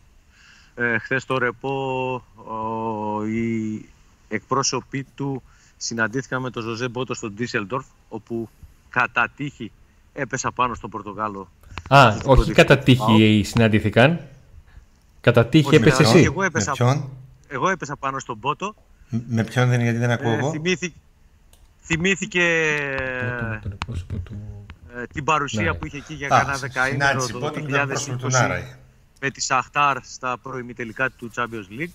[0.74, 3.88] ε, χθες το ρεπό ο, οι
[4.28, 5.42] εκπρόσωποι του
[5.76, 8.48] συναντήθηκαν με τον Ζωζέ Μπότο στο Ντίσελντορφ όπου
[8.90, 9.72] κατά τύχη
[10.12, 11.48] έπεσα πάνω στον Πορτογάλο.
[11.88, 13.06] Α, στο όχι πρώτο κατά δικτυό.
[13.06, 14.20] τύχη συναντηθήκαν.
[15.20, 16.18] Κατά τύχη Όχι, έπεσε με- εσύ.
[16.18, 17.08] Εγώ Με έπεσα, ποιον,
[17.48, 18.74] εγώ έπεσα πάνω στον Μπότο.
[19.28, 20.94] με ποιον δεν είναι γιατί δεν ακούω Ε, εγώ; θυμήθη-
[21.82, 22.42] θυμήθηκε
[23.28, 25.74] Πρώτο με τον εκπρόσωπο του- ε, την παρουσία Ναι.
[25.74, 28.40] που είχε εκεί για Α, κανένα δεκαήμερο συνάντηση το πότε με τον πρόσωπο του 2020
[28.40, 28.64] Νάραη.
[29.20, 31.94] με τη Σαχτάρ στα προημιτελικά του Champions League.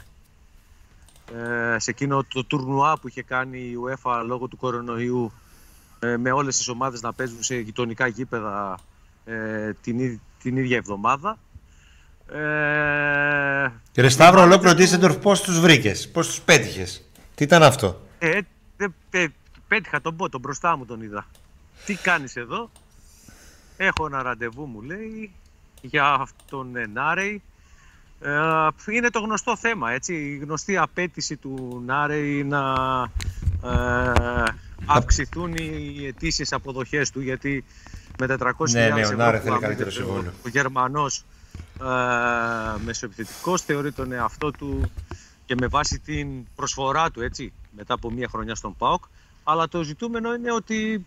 [1.75, 5.46] Ε, σε εκείνο το τουρνουά που είχε κάνει η UEFA λόγω του κορονοϊού ε,
[6.17, 8.79] με όλες τις ομάδες να παίζουν σε γειτονικά γήπεδα
[9.25, 11.37] ε, την, ί- την ίδια εβδομάδα.
[12.31, 17.03] Ε, Και ρε Σταύρο, η ολόκληρο μάνατζερ του- Ντίσεντορφ, πώς τους βρήκες, πώς τους πέτυχες.
[17.35, 18.39] Τι ήταν αυτό; Ε,
[18.77, 19.31] δε- πέ-
[19.67, 21.25] πέτυχα τον πότο μπροστά μου τον είδα.
[21.85, 22.69] Τι κάνεις εδώ;
[23.77, 25.31] Έχω ένα ραντεβού μου λέει
[25.81, 27.41] για τον Νάρεϊ.
[28.19, 30.13] Ε, είναι το γνωστό θέμα έτσι.
[30.13, 32.73] Η γνωστή απέτηση του Νάρεϊ να
[33.63, 34.43] ε,
[34.85, 37.63] αυξηθούν οι αιτήσεις αποδοχές του γιατί
[38.19, 40.31] με 400.000 Ναι, ναι, ο ευρώ Νάρε που θέλει αμείβεται καλύτερο ο- συμβόλαιο.
[40.45, 41.23] Ο Γερμανός
[41.81, 44.91] ε, μεσοεπιθετικός θεωρεί τον εαυτό του
[45.45, 49.03] και με βάση την προσφορά του έτσι μετά από μία χρονιά στον ΠΑΟΚ.
[49.43, 51.05] Αλλά το ζητούμενο είναι ότι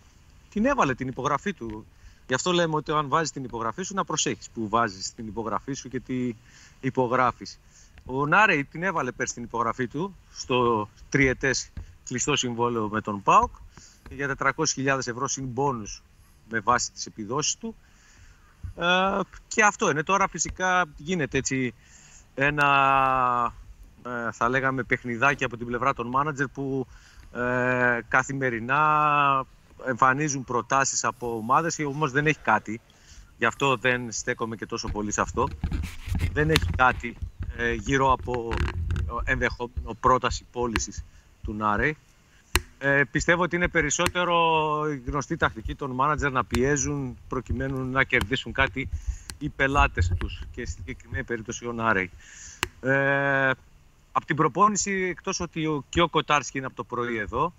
[0.49, 1.85] την έβαλε την υπογραφή του.
[2.27, 5.73] Γι' αυτό λέμε ότι αν βάζεις την υπογραφή σου να προσέχεις που βάζεις την υπογραφή
[5.73, 6.35] σου και τι
[6.81, 7.59] υπογράφεις.
[8.05, 11.69] Ο Νάρεϊ την έβαλε πέρσι την υπογραφή του στο τριετές
[12.03, 13.49] κλειστό συμβόλαιο με τον ΠΑΟΚ
[14.15, 16.03] για 400.000 ευρώ συν μπόνους
[16.49, 17.75] με βάση τις επιδόσεις του
[18.75, 20.03] ε, και αυτό είναι.
[20.03, 21.73] Τώρα φυσικά γίνεται έτσι
[22.33, 23.53] ένα
[24.05, 26.87] ε, θα λέγαμε παιχνιδάκι από την πλευρά των μάνατζερ που
[27.33, 29.45] ε, καθημερινά
[29.85, 32.81] εμφανίζουν προτάσεις από ομάδες όμως δεν έχει κάτι.
[33.37, 35.47] Γι' αυτό δεν στέκομαι και τόσο πολύ σε αυτό.
[36.31, 37.17] Δεν έχει κάτι
[37.57, 38.53] ε, γύρω από
[39.25, 41.03] ε, ενδεχόμενο πρόταση πώλησης
[41.43, 41.97] του Νάρεϊ.
[42.83, 44.35] Ε, πιστεύω ότι είναι περισσότερο
[44.91, 48.89] η γνωστή τακτική των μάνατζερ να πιέζουν προκειμένου να κερδίσουν κάτι
[49.39, 52.09] οι πελάτες τους και στην συγκεκριμένη περίπτωση ο Νάρεϊ.
[52.81, 53.49] Ε,
[54.11, 57.53] από την προπόνηση, εκτός ότι ο, και ο Κοτάρσκι είναι από το πρωί εδώ,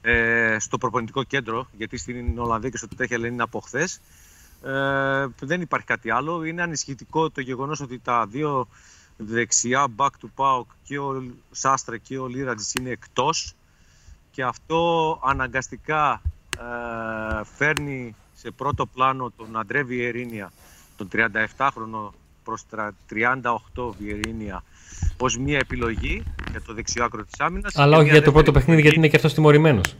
[0.00, 4.00] ε, στο προπονητικό κέντρο, γιατί στην Ολλανδία και στο Τέχελ είναι από χθες.
[4.62, 6.44] Ε, δεν υπάρχει κάτι άλλο.
[6.44, 8.68] Είναι ανησυχητικό το γεγονός ότι τα δύο
[9.16, 13.54] δεξιά back to PAOK και ο Σάστρε και ο Λίρατζης είναι εκτός
[14.36, 16.20] και αυτό αναγκαστικά
[16.58, 20.52] ε, φέρνει σε πρώτο πλάνο τον Αντρέ Βιερίνια,
[20.96, 22.10] τον 37χρονο
[22.44, 22.94] προς τρα-
[23.74, 24.62] 38 Βιερίνια,
[25.18, 27.76] ως μία επιλογή για το δεξιό άκρο της άμυνας.
[27.76, 28.96] Αλλά και όχι μία για το πρώτο δεύτερη παιχνίδι, γιατί επιλογή.
[28.98, 29.96] είναι και αυτός τιμωρημένος.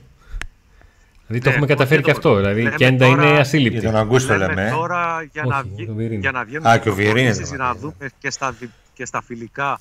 [1.26, 2.18] Δηλαδή το Ναι, έχουμε καταφέρει όχι και εδώ.
[2.30, 2.36] αυτό.
[2.40, 3.80] Δηλαδή Λέμε και έντα τώρα- είναι Για ασύλληπτη.
[3.80, 4.66] τον Αγκούστο Λέμε λέμε.
[4.68, 4.70] ε.
[4.70, 6.20] τώρα για, Όχι, να, για βγει- τον Βιερίνη.
[6.20, 7.80] για να βγαίνουν Α, στις και ο Βιερίνη προπονήσεις, είναι να βέβαια.
[7.80, 9.78] δούμε και στα, δι- και στα φιλικά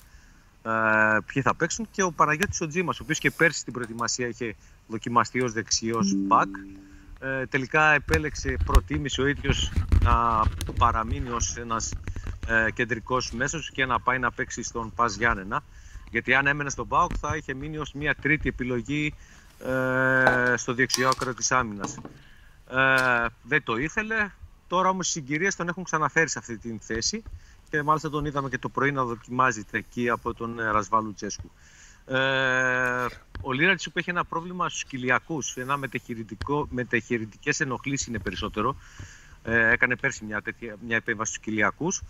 [0.65, 4.27] ε, ποιοι θα παίξουν και ο Παναγιώτης ο Τζίμας, ο οποίος και πέρσι στην προετοιμασία
[4.27, 4.55] είχε
[4.87, 6.49] δοκιμαστεί ως δεξιός μπακ.
[7.19, 9.71] Ε, τελικά επέλεξε, προτίμησε ο ίδιος
[10.03, 10.41] να
[10.77, 11.93] παραμείνει ως ένας
[12.47, 15.63] ε, κεντρικός μέσος και να πάει να παίξει στον Πας Γιάννενα.
[16.11, 19.13] Γιατί αν έμενε στον ΠΑΟΚ θα είχε μείνει ως μια τρίτη επιλογή
[19.65, 21.97] ε, στο δεξιό άκρο της άμυνας.
[22.69, 24.29] Ε, δεν το ήθελε,
[24.67, 27.23] τώρα όμως οι συγκυρίες τον έχουν ξαναφέρει σε αυτή την θέση
[27.75, 31.51] και μάλιστα τον είδαμε και το πρωί να δοκιμάζεται εκεί από τον ε, Ρασβάλου Τσέσκου.
[32.05, 33.05] Ε,
[33.41, 35.77] ο Λίρατς που έχει ένα πρόβλημα στους κοιλιακούς, ένα
[36.69, 38.75] μετεχειρητικές ενοχλήσεις είναι περισσότερο.
[39.43, 42.01] Ε, έκανε πέρσι μια, τέτοια, μια επέμβαση στους κοιλιακούς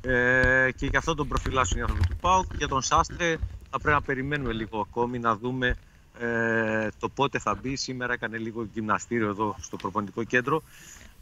[0.00, 2.54] ε, και γι' αυτό τον προφυλάσσουν οι άνθρωποι του ΠΑΟΚ.
[2.56, 3.36] Για τον Σάστρε
[3.70, 5.76] θα πρέπει να περιμένουμε λίγο ακόμη να δούμε
[6.18, 7.76] ε, το πότε θα μπει.
[7.76, 10.62] Σήμερα έκανε λίγο γυμναστήριο εδώ στο προπονητικό κέντρο.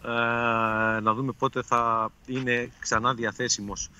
[0.05, 0.11] Ε,
[1.01, 3.91] να δούμε πότε θα είναι ξανά διαθέσιμος.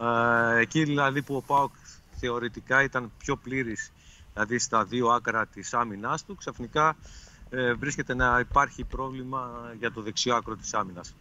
[0.00, 1.72] Ε, εκεί δηλαδή που ο ΠΑΟΚ
[2.16, 3.92] θεωρητικά ήταν πιο πλήρης,
[4.32, 6.96] δηλαδή στα δύο άκρα της άμυνάς του, ξαφνικά
[7.50, 11.14] ε, βρίσκεται να υπάρχει πρόβλημα για το δεξιό άκρο της άμυνας.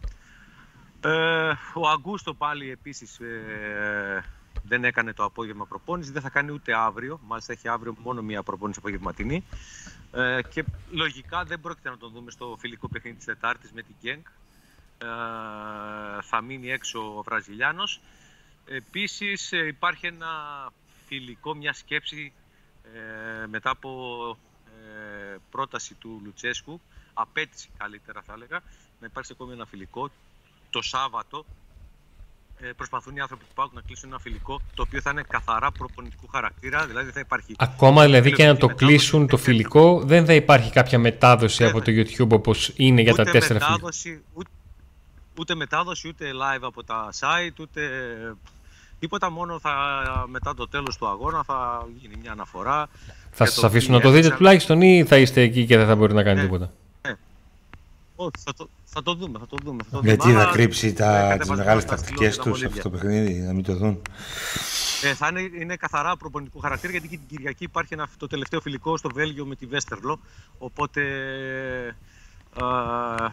[1.02, 4.24] Ε, ο Αγκούστο πάλι επίσης ε,
[4.63, 8.44] δεν έκανε το απόγευμα προπόνηση, δεν θα κάνει ούτε αύριο, μάλιστα έχει αύριο μόνο μία
[8.44, 9.44] προπόνηση απογευματινή
[10.12, 13.95] ε, και λογικά δεν πρόκειται να τον δούμε στο φιλικό παιχνίδι της Τετάρτης με την
[14.02, 14.28] Γκένκ.
[14.97, 15.06] Ε,
[16.21, 18.02] θα μείνει έξω ο Βραζιλιάνος.
[18.65, 20.28] Επίσης ε, υπάρχει ένα
[21.08, 22.34] φιλικό, μια σκέψη
[22.84, 26.82] ε, μετά από ε, πρόταση του Λουτσέσκου,
[27.13, 28.62] απέτηση καλύτερα θα έλεγα,
[29.00, 30.12] να υπάρξει ακόμη ένα φιλικό
[30.69, 31.70] το Σάββατο ε,
[32.76, 36.28] προσπαθούν οι άνθρωποι του ΠΑΟΚ να κλείσουν ένα φιλικό το οποίο θα είναι καθαρά προπονητικού
[36.28, 36.86] χαρακτήρα.
[36.86, 37.56] Δηλαδή θα υπάρχει.
[37.58, 41.91] Ακόμα δηλαδή και να το κλείσουν το φιλικό, δεν θα υπάρχει κάποια μετάδοση από το
[41.91, 44.50] YouTube όπως είναι για τα τέσσερα μετάδοση, ούτε,
[45.39, 47.82] ούτε μετάδοση, ούτε live από τα site, ούτε
[49.00, 49.30] τίποτα.
[49.30, 49.74] Μόνο θα,
[50.28, 52.89] μετά το τέλος του αγώνα θα γίνει μια αναφορά.
[53.32, 56.13] Θα σας αφήσουν να το δείτε τουλάχιστον ή θα είστε εκεί και δεν θα μπορεί
[56.13, 56.45] να κάνει ναι.
[56.45, 56.71] τίποτα;
[57.02, 57.15] Ναι.
[58.15, 59.84] Όχι, θα το, θα το δούμε, θα το δούμε.
[59.84, 63.54] Θα το Γιατί δούμε, θα κρύψει τα, τις μεγάλες τακτικές τους αυτό το παιχνίδι, να
[63.54, 64.01] μην το δουν.
[65.04, 68.62] Ε, θα είναι, είναι καθαρά προπονητικού χαρακτήρα γιατί και την Κυριακή υπάρχει ένα, το τελευταίο
[68.62, 70.19] φιλικό στο Βέλγιο με τη Βέστερλο.
[70.58, 71.01] Οπότε
[72.56, 73.27] ε,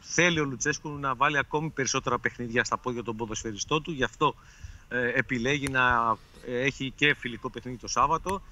[0.00, 3.92] θέλει ο Λουτσέσκου να βάλει ακόμη περισσότερα παιχνίδια στα πόδια των ποδοσφαιριστών του.
[3.92, 4.71] Γι' αυτό ε,
[5.14, 8.42] επιλέγει να έχει και φιλικό παιχνίδι το Σάββατο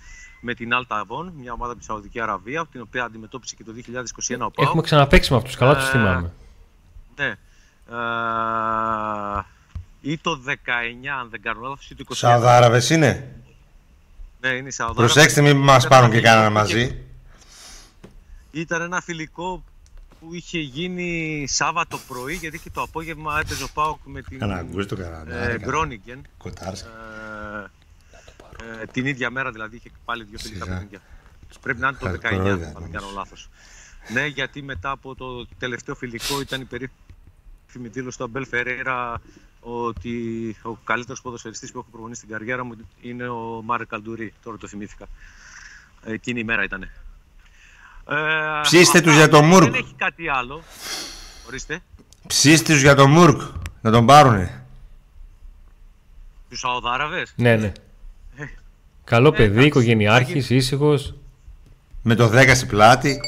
[0.40, 3.72] με την Alta Avon, μια ομάδα από τη Σαουδική Αραβία, την οποία αντιμετώπισε και το
[3.76, 3.81] 2021
[4.33, 4.50] ο Πάου.
[4.57, 6.33] Έχουμε ξαναπέξει με αυτούς, καλά τους ε, θυμάμαι.
[7.16, 7.26] Ναι.
[7.26, 7.37] Ε,
[10.00, 10.50] ή το 19,
[11.20, 12.12] αν δεν κάνω λάθος, ή το 20.
[12.14, 13.35] Σαουδάραβες είναι;
[14.40, 15.12] Ναι, είναι οι Σαουδάραβες.
[15.12, 17.05] Προσέξτε, μην μας πάρουν και κανένα μαζί.
[18.50, 19.64] Ήταν ένα φιλικό
[20.20, 24.42] που είχε γίνει Σάββατο πρωί, γιατί και το απόγευμα έπαιζε ο Πάουκ με την
[25.26, 26.26] ε, Γκρόνιγκεν.
[26.38, 26.88] Κοτάρσκα.
[26.88, 31.00] Ε, ε, την ίδια μέρα δηλαδή είχε πάλι δύο φιλικά παιχνίδια.
[31.61, 33.48] Πρέπει να είναι το 19, αν δεν κάνω λάθος.
[34.12, 39.20] Ναι, γιατί μετά από το τελευταίο φιλικό ήταν η περίφημη δήλωση του Αμπέλ Φεραίρα
[39.61, 44.33] ότι ο καλύτερος ποδοσφαιριστής που έχω προπονήσει στην καριέρα μου είναι ο Μάρε Καλντουρί.
[44.42, 45.06] Τώρα το θυμήθηκα.
[46.04, 46.88] Εκείνη η μέρα ήταν.
[48.11, 49.70] Ε, Ψήστε τους για τον Μουρκ.
[49.70, 50.62] Δεν έχει κάτι άλλο.
[51.46, 51.83] Ορίστε.
[52.27, 53.40] Ψήστε τους για τον Μουρκ.
[53.81, 54.64] Να τον πάρουνε.
[56.49, 57.27] Τους Σαουδάραβε.
[57.37, 57.73] Ναι, ναι.
[59.05, 61.14] Καλό ε, παιδί, οικογενειάρχης, ήσυχος.
[62.03, 63.20] Με το 10 στη πλάτη.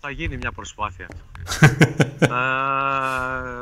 [0.00, 1.08] Θα γίνει μια προσπάθεια.
[2.18, 2.28] ε,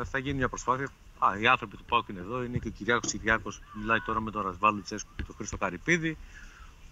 [0.03, 0.89] θα γίνει μια προσπάθεια.
[1.19, 2.43] Α, οι άνθρωποι του Πάουκ είναι εδώ.
[2.43, 6.17] Είναι και ο Κυριάκος Κυριάκος μιλάει τώρα με τον Ρασβάλου Τσέσκου και τον Χρήστο Καρυπίδη.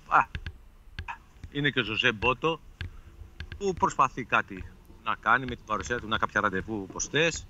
[0.08, 0.20] Α,
[1.52, 2.60] είναι και ο Ζωζέ Μπότο
[3.58, 4.63] που προσπαθεί κάτι
[5.04, 7.48] να κάνει με την παρουσία του, να κάποια ραντεβού ποστές,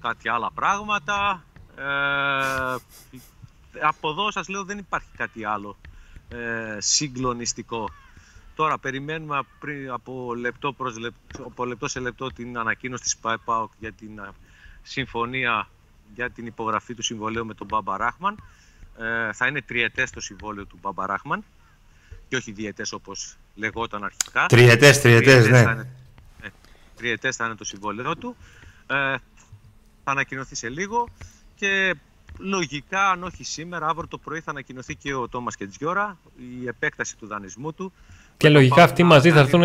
[0.00, 1.44] κάτι άλλα πράγματα.
[1.76, 2.76] Ε,
[3.82, 5.76] από εδώ σας λέω δεν υπάρχει κάτι άλλο
[6.28, 7.88] ε, συγκλονιστικό.
[8.54, 13.72] Τώρα περιμένουμε πριν από λεπτό, προς λεπτό, από λεπτό σε λεπτό την ανακοίνωση της ΠΑΕΠΑΟΚ
[13.78, 14.20] για την
[14.82, 15.68] συμφωνία
[16.14, 18.36] για την υπογραφή του συμβολέου με τον Μπάμπα Ράχμαν.
[18.98, 21.44] Ε, θα είναι τριετές το συμβόλαιο του Μπάμπα Ράχμαν
[22.28, 24.46] και όχι διετές όπως λεγόταν αρχικά.
[24.46, 25.62] Τριετές, τριετές, ναι.
[25.62, 25.88] Θα είναι,
[26.42, 26.48] ναι.
[26.96, 28.36] Τριετές θα είναι το συμβόλαιο του.
[28.86, 28.94] Ε,
[30.04, 31.08] θα ανακοινωθεί σε λίγο
[31.54, 31.94] και
[32.38, 36.18] Λογικά, αν όχι σήμερα, αύριο το πρωί θα ανακοινωθεί και ο Τόμας Κετζιόρα,
[36.62, 37.92] η επέκταση του δανεισμού του.
[38.36, 39.62] Και λογικά αυτοί μαζί θα, έρθουν,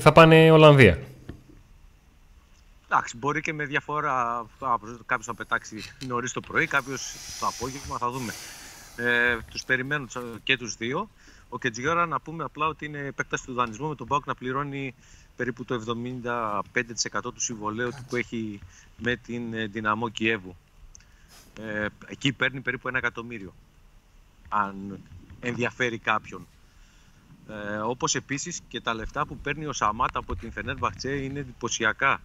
[0.00, 0.98] θα πάνε Ολλανδία.
[2.84, 4.46] Εντάξει, μπορεί και με διαφορά.
[5.06, 8.32] Κάποιο θα πετάξει νωρίς το πρωί, κάποιος το απόγευμα, θα δούμε.
[8.96, 10.06] Ε, τους περιμένω
[10.42, 11.10] και τους δύο.
[11.52, 14.94] Ο Κετζιόρα να πούμε απλά ότι είναι επέκταση του δανεισμού με τον Μπάουκ να πληρώνει
[15.36, 15.82] περίπου το
[16.22, 18.60] 75% του συμβολέου του που έχει
[18.96, 20.56] με την ε, δυναμό Κιέβου
[21.58, 23.54] ε, εκεί παίρνει περίπου ένα εκατομμύριο
[24.48, 25.00] αν
[25.40, 26.46] ενδιαφέρει κάποιον.
[27.48, 31.38] Ε, όπως επίσης και τα λεφτά που παίρνει ο Σαμάτα από την Φενέρ Μπαχτσέ είναι
[31.38, 32.20] εντυπωσιακά.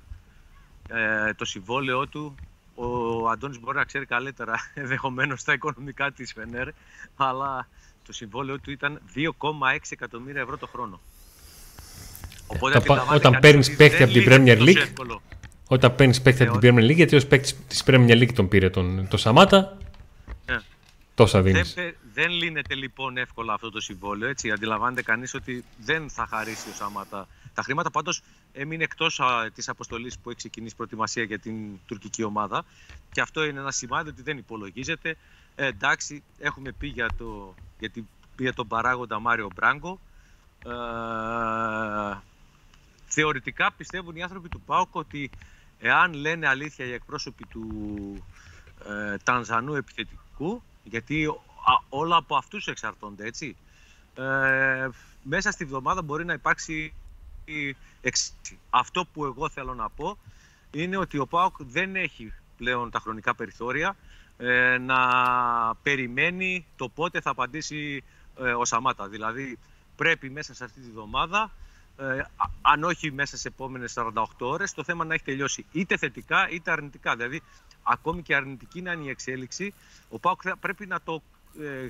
[0.90, 2.36] Ε, το συμβόλαιό του,
[2.76, 2.86] ο
[3.26, 6.70] ο Αντώνης μπορεί να ξέρει καλύτερα ενδεχομένως τα οικονομικά της Φενέρ,
[7.16, 7.68] αλλά
[8.06, 9.22] το συμβόλαιο του ήταν 2,6
[9.90, 11.00] εκατομμύρια ευρώ το χρόνο.
[12.48, 12.82] Οπότε
[13.14, 15.18] όταν παίρνεις παίχτη από την Premier League,
[15.68, 18.70] όταν παίρνεις παίχτη από την Premier League, γιατί ως παίχτη της Premier League τον πήρε
[18.70, 19.78] τον, το Σαμάτα,
[20.46, 20.60] yeah.
[21.16, 21.74] τόσα δίνεις.
[21.74, 24.30] Δεν, δεν λύνεται λοιπόν εύκολα αυτό το συμβόλαιο.
[24.30, 24.52] Έτσι.
[24.52, 27.28] Αντιλαμβάνεται κανείς ότι δεν θα χαρίσει ο Σαμάτα.
[27.56, 28.22] Τα χρήματα πάντως
[28.54, 29.22] έμεινε εκτός
[29.54, 32.66] της αποστολής που έχει ξεκινήσει προετοιμασία για την τουρκική ομάδα.
[33.12, 35.18] Και αυτό είναι ένα σημάδι ότι δεν υπολογίζεται.
[35.56, 38.08] Ε, εντάξει, έχουμε πει για, το, για, την,
[38.40, 40.00] για τον παράγοντα Μάριο Μπράγκο.
[40.66, 42.18] Ε,
[43.06, 45.30] θεωρητικά πιστεύουν οι άνθρωποι του ΠΑΟΚ ότι
[45.80, 47.68] εάν λένε αλήθεια οι εκπρόσωποι του
[48.88, 51.34] ε, Τανζανού επιθετικού, γιατί
[51.90, 53.56] όλα από αυτούς εξαρτώνται, έτσι,
[54.16, 54.90] ε,
[55.24, 56.94] μέσα στη βδομάδα μπορεί να υπάρξει
[58.70, 60.18] Αυτό που εγώ θέλω να πω
[60.72, 63.96] είναι ότι ο ΠΑΟΚ δεν έχει πλέον τα χρονικά περιθώρια
[64.38, 64.98] ε, να
[65.84, 68.04] περιμένει το πότε θα απαντήσει
[68.40, 69.08] ε, ο Σαμάτα.
[69.08, 69.60] Δηλαδή
[69.96, 71.52] πρέπει μέσα σε αυτή τη βδομάδα
[71.98, 72.22] ε,
[72.62, 76.72] αν όχι μέσα σε επόμενες 48 ώρες, το θέμα να έχει τελειώσει είτε θετικά είτε
[76.72, 77.16] αρνητικά.
[77.16, 77.42] Δηλαδή,
[77.84, 79.74] ακόμη και αρνητική να είναι η εξέλιξη,
[80.10, 81.22] ο Πάουκ πρέπει να το
[81.60, 81.88] ε,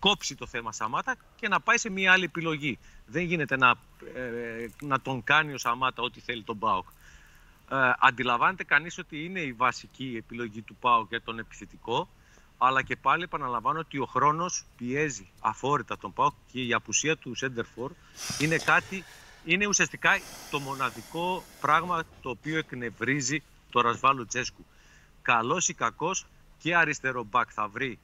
[0.00, 2.78] κόψει το θέμα Σαμάτα και να πάει σε μια άλλη επιλογή.
[3.06, 3.74] Δεν γίνεται να,
[4.14, 6.86] ε, να τον κάνει ο Σαμάτα ό,τι θέλει τον Πάουκ.
[7.70, 12.08] Ε, αντιλαμβάνεται κανείς ότι είναι η βασική επιλογή του ΠΑΟΚ για τον επιθετικό
[12.62, 17.34] αλλά και πάλι επαναλαμβάνω ότι ο χρόνος πιέζει αφόρητα τον ΠΑΟΚ και η απουσία του
[17.34, 17.92] Σέντερφορ
[18.38, 19.04] είναι κάτι,
[19.44, 24.64] είναι ουσιαστικά το μοναδικό πράγμα το οποίο εκνευρίζει το Ρασβάλου Τσέσκου.
[25.22, 26.26] Καλός ή κακός
[26.58, 27.98] και αριστερό μπακ θα βρει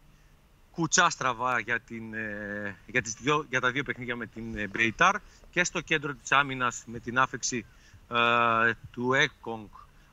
[0.76, 4.66] κουτσά στραβά για, την, ε, για, τις δυο, για τα δύο παιχνίδια με την ε,
[4.66, 5.16] Μπέιταρ
[5.50, 7.66] και στο κέντρο της άμυνας με την άφεξη
[8.10, 9.66] ε, του Έκκονγκ.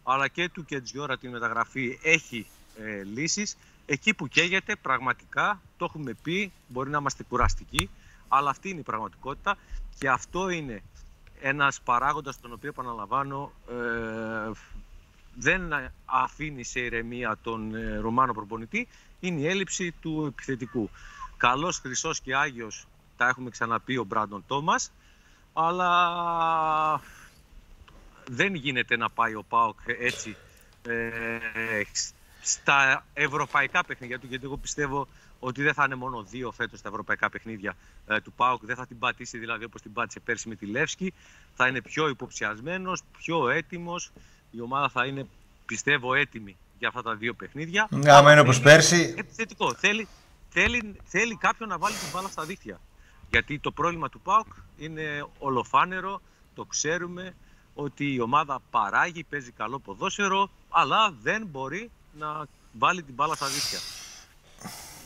[0.03, 2.47] Αλλά και του Κετζιόρα την μεταγραφή έχει
[2.79, 3.57] ε, λύσεις.
[3.85, 7.89] Εκεί που καίγεται πραγματικά, το έχουμε πει, μπορεί να είμαστε κουραστικοί,
[8.27, 9.57] αλλά αυτή είναι η πραγματικότητα
[9.97, 10.81] και αυτό είναι
[11.41, 14.51] ένας παράγοντας τον οποίο επαναλαμβάνω ε,
[15.35, 15.73] δεν
[16.05, 18.87] αφήνει σε ηρεμία τον ε, Ρουμάνο προπονητή,
[19.27, 20.89] είναι η έλλειψη του επιθετικού.
[21.37, 24.91] Καλός, χρυσός και άγιος, τα έχουμε ξαναπεί ο Μπράντον Τόμας,
[25.53, 27.01] αλλά
[28.29, 30.35] δεν γίνεται να πάει ο Πάοκ έτσι
[30.87, 31.81] ε,
[32.41, 35.07] στα ευρωπαϊκά παιχνίδια του, γιατί εγώ πιστεύω
[35.39, 37.75] ότι δεν θα είναι μόνο δύο φέτος τα ευρωπαϊκά παιχνίδια
[38.07, 41.13] ε, του ΠΑΟΚ, δεν θα την πατήσει δηλαδή όπως την πάτησε πέρσι με τη Λεύσκη,
[41.55, 44.11] θα είναι πιο υποψιασμένος, πιο έτοιμος,
[44.51, 45.27] η ομάδα θα είναι
[45.65, 47.87] πιστεύω έτοιμη για αυτά τα δύο παιχνίδια.
[47.89, 49.13] Ναι, άμα είναι όπως πέρσι.
[49.17, 49.73] Επιθετικό.
[49.73, 50.07] Θέλει,
[50.49, 52.79] θέλει, θέλει κάποιον να βάλει την μπάλα στα δίχτυα.
[53.29, 56.21] Γιατί το πρόβλημα του ΠΑΟΚ είναι ολοφάνερο,
[56.53, 57.35] το ξέρουμε
[57.73, 63.47] ότι η ομάδα παράγει, παίζει καλό ποδόσφαιρο, αλλά δεν μπορεί να βάλει την μπάλα στα
[63.47, 63.79] δίχτυα.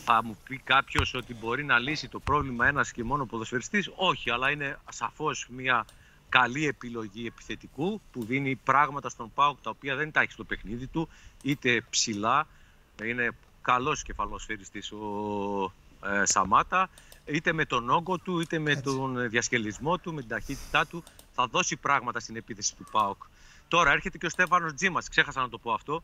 [0.05, 4.31] Θα μου πει κάποιος ότι μπορεί να λύσει το πρόβλημα ένας και μόνο ποδοσφαιριστής; Όχι,
[4.31, 5.85] αλλά είναι σαφώς μια
[6.29, 10.87] καλή επιλογή επιθετικού που δίνει πράγματα στον Πάουκ τα οποία δεν τα έχει στο παιχνίδι
[10.87, 11.09] του,
[11.43, 12.47] είτε ψηλά.
[13.03, 13.29] Είναι
[13.61, 15.73] καλός κεφαλοσφαιριστής ο
[16.05, 16.89] ε, Σαμάτα,
[17.25, 21.03] είτε με τον όγκο του, είτε με τον διασκελισμό του, με την ταχύτητά του.
[21.33, 23.23] Θα δώσει πράγματα στην επίθεση του Πάουκ.
[23.67, 26.03] Τώρα έρχεται και ο Στέφανος Τζίμας, ξέχασα να το πω αυτό.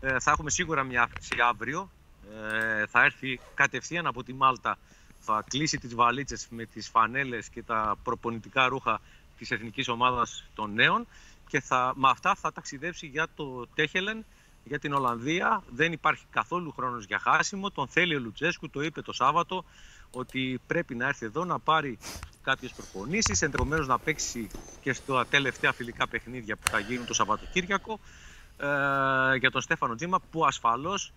[0.00, 1.90] Ε, θα έχουμε σίγουρα μια αύξηση αύριο.
[2.32, 4.78] Ε, θα έρθει κατευθείαν από τη Μάλτα.
[5.20, 9.00] Θα κλείσει τις βαλίτσες με τις φανέλες και τα προπονητικά ρούχα
[9.38, 11.06] της εθνικής ομάδας των νέων
[11.48, 14.24] και θα, με αυτά θα ταξιδέψει για το Τέχελεν,
[14.64, 15.62] για την Ολλανδία.
[15.70, 17.70] Δεν υπάρχει καθόλου χρόνος για χάσιμο.
[17.70, 19.64] Τον θέλει ο Λουτσέσκου, το είπε το Σάββατο,
[20.10, 21.98] ότι πρέπει να έρθει εδώ να πάρει
[22.42, 28.00] κάποιες προπονήσεις, ενδεχομένως να παίξει και στα τελευταία φιλικά παιχνίδια που θα γίνουν το Σαββατοκύριακο
[28.56, 28.66] ε,
[29.36, 31.12] για τον Στέφανο Τζίμα που ασφαλώς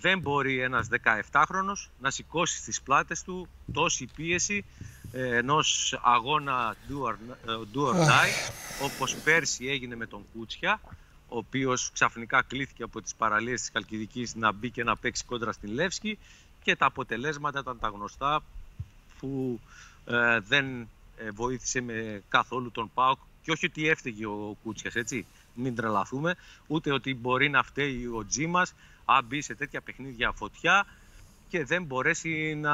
[0.00, 0.88] δεν μπορεί ένας
[1.30, 4.64] 17χρονος να σηκώσει στις πλάτες του τόση πίεση
[5.01, 7.14] ε, ενός αγώνα do or,
[7.74, 10.80] do or die όπως πέρσι έγινε με τον Κούτσια
[11.28, 15.52] ο οποίος ξαφνικά κλήθηκε από τις παραλίες της Καλκιδικής να μπει και να παίξει κόντρα
[15.52, 16.18] στην Λεύσκη
[16.62, 18.42] και τα αποτελέσματα ήταν τα γνωστά
[19.18, 19.60] που
[20.04, 25.26] ε, δεν ε, βοήθησε με καθόλου τον ΠΑΟΚ και όχι ότι έφταιγε ο Κούτσιας, έτσι,
[25.54, 26.34] μην τρελαθούμε,
[26.66, 30.86] ούτε ότι μπορεί να φταίει ο Τζίμας αν μπει σε τέτοια παιχνίδια φωτιά
[31.48, 32.72] και δεν μπορέσει να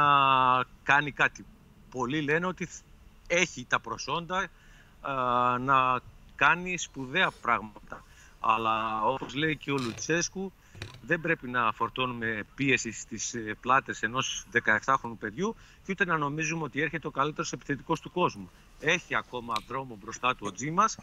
[0.83, 1.45] κάνει κάτι.
[1.91, 2.69] Πολλοί λένε ότι
[3.27, 4.49] έχει τα προσόντα ε,
[5.59, 6.01] να
[6.37, 8.05] κάνει σπουδαία πράγματα.
[8.41, 10.53] Αλλά όπως λέει και ο Λουτσέσκου,
[11.01, 14.47] δεν πρέπει να φορτώνουμε πίεση στις ε, πλάτες ενός
[14.85, 18.51] 17χρονου παιδιού και ούτε να νομίζουμε ότι έρχεται ο καλύτερος επιθετικός του κόσμου.
[18.81, 20.99] Έχει ακόμα δρόμο μπροστά του ο Τζίμας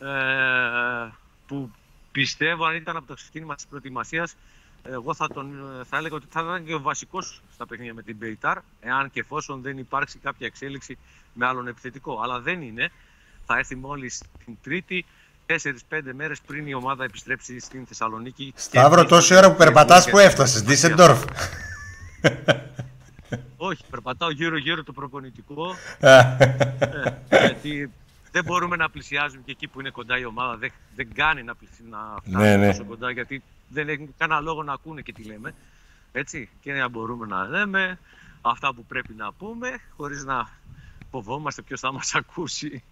[0.00, 1.10] ε,
[1.46, 1.70] που
[2.12, 4.36] πιστεύω αν ήταν από το ξεκίνημα της προετοιμασίας
[4.82, 5.50] εγώ θα, τον,
[5.88, 9.20] θα έλεγα ότι θα ήταν και ο βασικός στα παιχνίδια με την Πεϊτάρ, εάν και
[9.20, 10.98] εφόσον δεν υπάρξει κάποια εξέλιξη
[11.32, 12.20] με άλλον επιθετικό.
[12.22, 12.90] Αλλά δεν είναι.
[13.46, 15.04] Θα έρθει μόλις την Τρίτη,
[15.46, 18.52] 4-5 μέρες πριν η ομάδα επιστρέψει στην Θεσσαλονίκη.
[18.56, 21.24] Σταύρο, τόση ώρα που περπατάς που έφτασες, Ντίσεντορφ.
[23.56, 25.74] Όχι, περπατάω γύρω-γύρω το προπονητικό.
[25.98, 26.36] ε,
[27.28, 27.90] γιατί
[28.30, 30.56] δεν μπορούμε να πλησιάζουμε και εκεί που είναι κοντά η ομάδα.
[30.56, 31.54] Δεν, δεν κάνει να,
[32.24, 32.70] να ναι, ναι.
[32.70, 35.54] τόσο κοντά γιατί δεν έχει κανένα λόγο να ακούνε και τι λέμε.
[36.12, 37.98] Έτσι, και να μπορούμε να λέμε
[38.40, 40.48] αυτά που πρέπει να πούμε χωρίς να
[41.10, 42.82] φοβόμαστε ποιος θα μας ακούσει.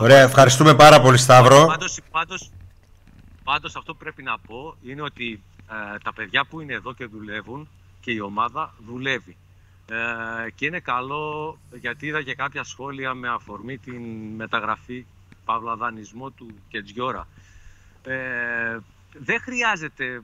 [0.00, 1.66] Ωραία, ευχαριστούμε πάρα πολύ Σταύρο.
[1.66, 2.50] Πάντως, πάντως,
[3.44, 5.42] πάντως αυτό που πρέπει να πω είναι ότι
[5.94, 7.68] ε, τα παιδιά που είναι εδώ και δουλεύουν
[8.00, 9.36] και η ομάδα δουλεύει.
[9.90, 14.02] Ε, και είναι καλό γιατί είδα και κάποια σχόλια με αφορμή την
[14.36, 15.06] μεταγραφή
[15.44, 17.28] παύλα δανεισμό του Κετζιόρα.
[18.02, 18.78] Ε,
[19.18, 20.22] δεν χρειάζεται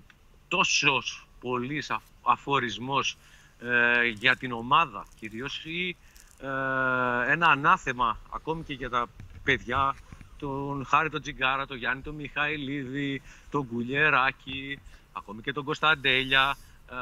[0.49, 1.83] τόσος πολύ
[2.23, 3.17] αφορισμός
[3.59, 5.97] ε, για την ομάδα κυρίως ή
[6.41, 9.07] ε, ένα ανάθεμα ακόμη και για τα
[9.43, 9.95] παιδιά
[10.39, 14.79] τον Χάρη τον Τζιγκάρα, τον Γιάννη τον Μιχαηλίδη, τον Κουλιεράκη,
[15.13, 16.57] ακόμη και τον Κωνσταντέλια
[16.91, 16.95] ε,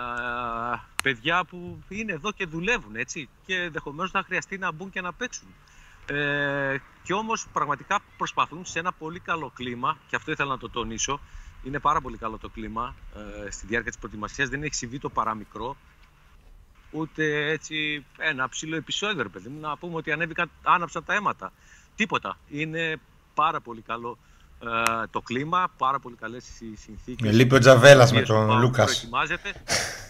[1.03, 5.13] παιδιά που είναι εδώ και δουλεύουν έτσι και ενδεχομένως να χρειαστεί να μπουν και να
[5.13, 5.49] παίξουν.
[6.07, 10.71] Ε, και όμως πραγματικά προσπαθούν σε ένα πολύ καλό κλίμα και αυτό ήθελα να το
[10.71, 11.21] τονίσω
[11.63, 12.95] είναι πάρα πολύ καλό το κλίμα
[13.47, 15.77] ε, στη διάρκεια της προετοιμασίας δεν έχει συμβεί το παραμικρό
[16.91, 21.53] ούτε έτσι ένα ψηλό επεισόδιο παιδί να πούμε ότι ανέβηκαν, άναψαν τα αίματα
[21.97, 22.97] τίποτα, είναι
[23.35, 24.19] πάρα πολύ καλό
[24.63, 27.31] ε, το κλίμα, πάρα πολύ καλές οι συνθήκες.
[27.31, 29.09] Με λείπει ο Τζαβέλας με τον Λούκας.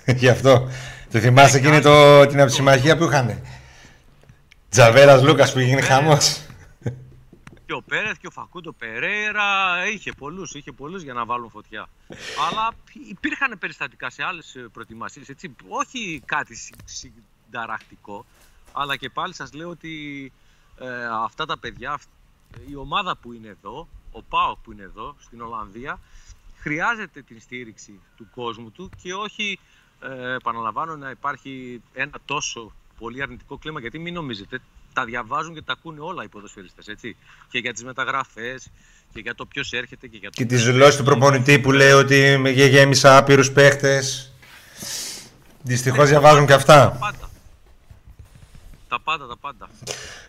[0.21, 0.69] Γι' αυτό.
[1.13, 3.43] Το θυμάσαι εκείνη το, την αψημαχία που είχαν.
[4.69, 5.87] Τζαβέλας Λούκας που γίνει ναι.
[7.73, 7.79] Χαμό.
[7.79, 11.89] Και ο Πέρεθ και ο Φακούντο Περέιρα είχε πολλούς είχε πολλούς για να βάλουν φωτιά.
[12.49, 12.73] Αλλά
[13.09, 15.29] υπήρχαν περιστατικά σε άλλες προετοιμασίες.
[15.69, 18.25] Όχι κάτι συνταρακτικό.
[18.73, 20.33] Αλλά και πάλι σας λέω ότι
[20.79, 22.01] ε, αυτά τα παιδιά,
[22.69, 25.99] η ομάδα που είναι εδώ, ο ΠΑΟ που είναι εδώ στην Ολλανδία
[26.59, 29.59] χρειάζεται την στήριξη του κόσμου του και όχι,
[30.01, 34.61] ε, επαναλαμβάνω, να υπάρχει ένα τόσο πολύ αρνητικό κλίμα γιατί μην νομίζετε,
[34.93, 37.17] τα διαβάζουν και τα ακούνε όλα οι ποδοσφαιριστές, έτσι.
[37.51, 38.71] Και για τις μεταγραφές
[39.13, 40.37] και για το ποιος έρχεται και για το...
[40.37, 44.33] Και τις δηλώσεις του προπονητή που λέει ότι με γέμισα άπειρους παίχτες.
[45.63, 46.91] Δυστυχώς διαβάζουν και αυτά.
[46.91, 47.31] Τα πάντα.
[48.89, 49.69] Τα πάντα, τα πάντα.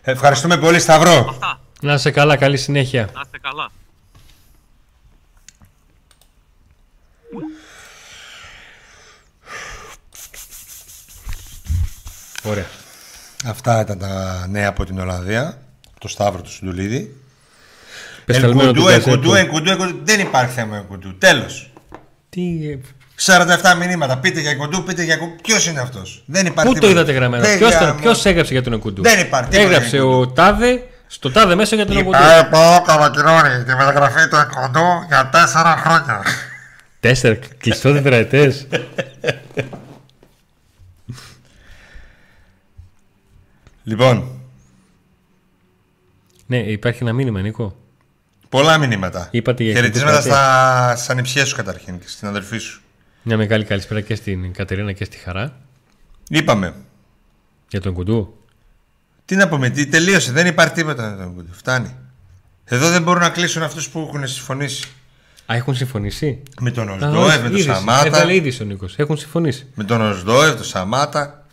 [0.02, 1.26] Ευχαριστούμε πολύ Σταυρό.
[1.28, 1.60] Αυτά.
[1.80, 3.10] Να είσαι καλά, καλή συνέχεια.
[3.14, 3.70] Να είστε καλά.
[12.42, 12.66] Ωραία.
[13.46, 15.58] Αυτά ήταν τα νέα από την Ολλανδία.
[15.98, 17.16] Το Σταύρο του Σουντουλίδη.
[18.26, 21.18] Εγκουντού, εγκουντού, εγκουντού, Δεν υπάρχει θέμα εγκουντού.
[21.18, 21.70] Τέλος.
[22.28, 22.40] Τι...
[23.26, 24.18] 47 μηνύματα.
[24.18, 25.36] Πείτε για εγκουντού, πείτε για εγκουντού.
[25.42, 26.72] Ποιος είναι αυτός; Δεν υπάρχει.
[26.72, 27.44] Πού το είδατε γραμμένο;
[28.00, 29.02] Ποιος έγραψε για τον εγκουντού.
[29.02, 29.56] Δεν υπάρχει.
[29.56, 32.18] Έγραψε ο Τάδε στο τάδε μέσα για τον Ογκουντού.
[32.18, 36.22] Η ΠΑΕ κατακοινώνει τη μεταγραφή του Ογκουντού για τέσσερα χρόνια.
[37.00, 38.66] Τέσσερα κλειστό τετραετές.
[43.84, 44.28] λοιπόν.
[46.46, 47.76] Ναι, υπάρχει ένα μήνυμα, Νίκο.
[48.48, 49.28] Πολλά μηνύματα.
[49.30, 52.80] Είπατε Χαιρετίσματα στα, στα ανιψιές σου καταρχήν και στην αδερφή σου.
[53.22, 55.56] Μια μεγάλη καλησπέρα και στην Κατερίνα και στη Χαρά.
[56.28, 56.74] Είπαμε.
[57.68, 58.36] Για τον Κουντού.
[59.24, 61.32] Τι να πούμε, τι τελείωσε, δεν υπάρχει τίποτα.
[61.50, 61.94] Φτάνει.
[62.64, 64.88] Εδώ δεν μπορούν να κλείσουν αυτούς που έχουν συμφωνήσει.
[65.52, 68.06] Α, έχουν συμφωνήσει; Με τον Οσδόευ, με τον Σαμάτα.
[68.06, 68.98] Έβαλε ήδη ο Νίκος.
[68.98, 69.66] Έχουν συμφωνήσει.
[69.74, 71.43] Με τον Οσδόευ, τον Σαμάτα.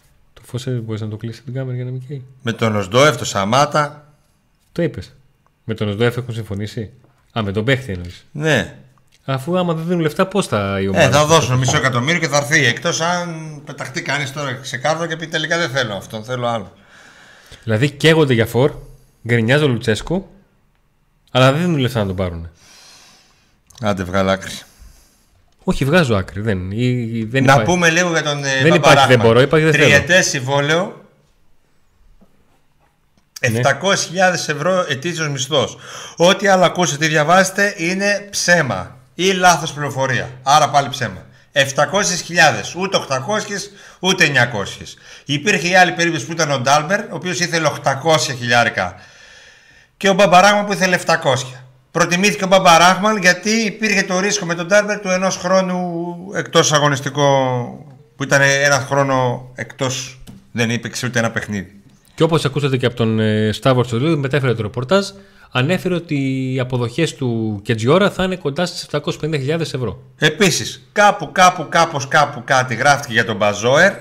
[0.52, 2.26] Το φω μπορείς να το κλείσεις την κάμερα για να μην καίει.
[2.42, 4.14] Με τον Οσδόευ, τον Σαμάτα.
[4.72, 5.14] Το είπες.
[5.64, 6.92] Με τον Οσδόευ έχουν συμφωνήσει.
[7.38, 8.26] Α, με τον παίχτη εννοείς.
[8.32, 8.76] Ναι.
[9.26, 11.04] Αφού άμα δεν δίνουν λεφτά, πώς θα η ομάδα.
[11.04, 12.66] Ε, θα δώσουν μισό εκατομμύριο και θα έρθει.
[12.66, 16.74] Εκτός αν πεταχτεί κανείς τώρα σε κάρτα και πει τελικά δεν θέλω αυτό, θέλω άλλο.
[17.64, 18.74] Δηλαδή καίγονται για φόρ,
[19.28, 20.28] γκρινιάζει ο Λουτσέσκου,
[21.32, 22.50] αλλά δεν δίνουν λεφτά να τον πάρουν.
[23.82, 24.52] Άντε, βγάλω άκρη.
[25.64, 26.42] Όχι, βγάζω άκρη.
[26.42, 26.70] Δεν,
[27.30, 31.06] δεν να πούμε λίγο για τον ε, Δεν υπάρχει, δεν μπορώ, υπάρχει, δεν Τριετές συμβόλαιο.
[33.42, 34.54] 700.000 ναι.
[34.54, 35.78] ευρώ ετήσιος μισθός.
[36.18, 40.30] Ό,τι άλλο ακούσετε ή διαβάσετε είναι ψέμα ή λάθος πληροφορία.
[40.44, 41.26] Άρα πάλι ψέμα.
[41.54, 41.64] 700.000,
[42.78, 43.18] ούτε 800
[44.00, 44.84] ούτε 900.
[45.26, 47.92] Υπήρχε η άλλη περίπτωση που ήταν ο Ντάλμπερ, ο οποίος ήθελε 800
[48.38, 48.96] χιλιάρικα
[49.98, 51.16] και ο Μπάμπα Ράχμαν που ήθελε 700.
[51.92, 56.74] Προτιμήθηκε ο Μπάμπα Ράχμαν γιατί υπήρχε το ρίσκο με τον Ντάλμπερ του ενός χρόνου εκτός
[56.74, 57.26] αγωνιστικό
[58.16, 60.20] που ήταν ένας χρόνο εκτός,
[60.52, 61.82] δεν υπήρξε ούτε ένα παιχνίδι.
[62.16, 65.08] Και όπως ακούσατε και από τον ε, Σταύρο Τσολίδη, μετέφερε το ρεπορτάζ,
[65.52, 66.16] ανέφερε ότι
[66.54, 70.02] οι αποδοχές του Κετζιόρα θα είναι κοντά στις 750.000 ευρώ.
[70.18, 73.94] Επίσης, κάπου, κάπου, κάπως, κάπου κάτι γράφτηκε για τον Μπαζόερ.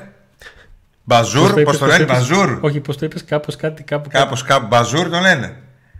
[1.04, 2.58] Μπαζούρ, πώς το λένε, Μπαζούρ.
[2.60, 5.56] Όχι, πώς το είπες, κάπως κάτι, κάπου Κάπως, κάπου, Μπαζούρ το λένε.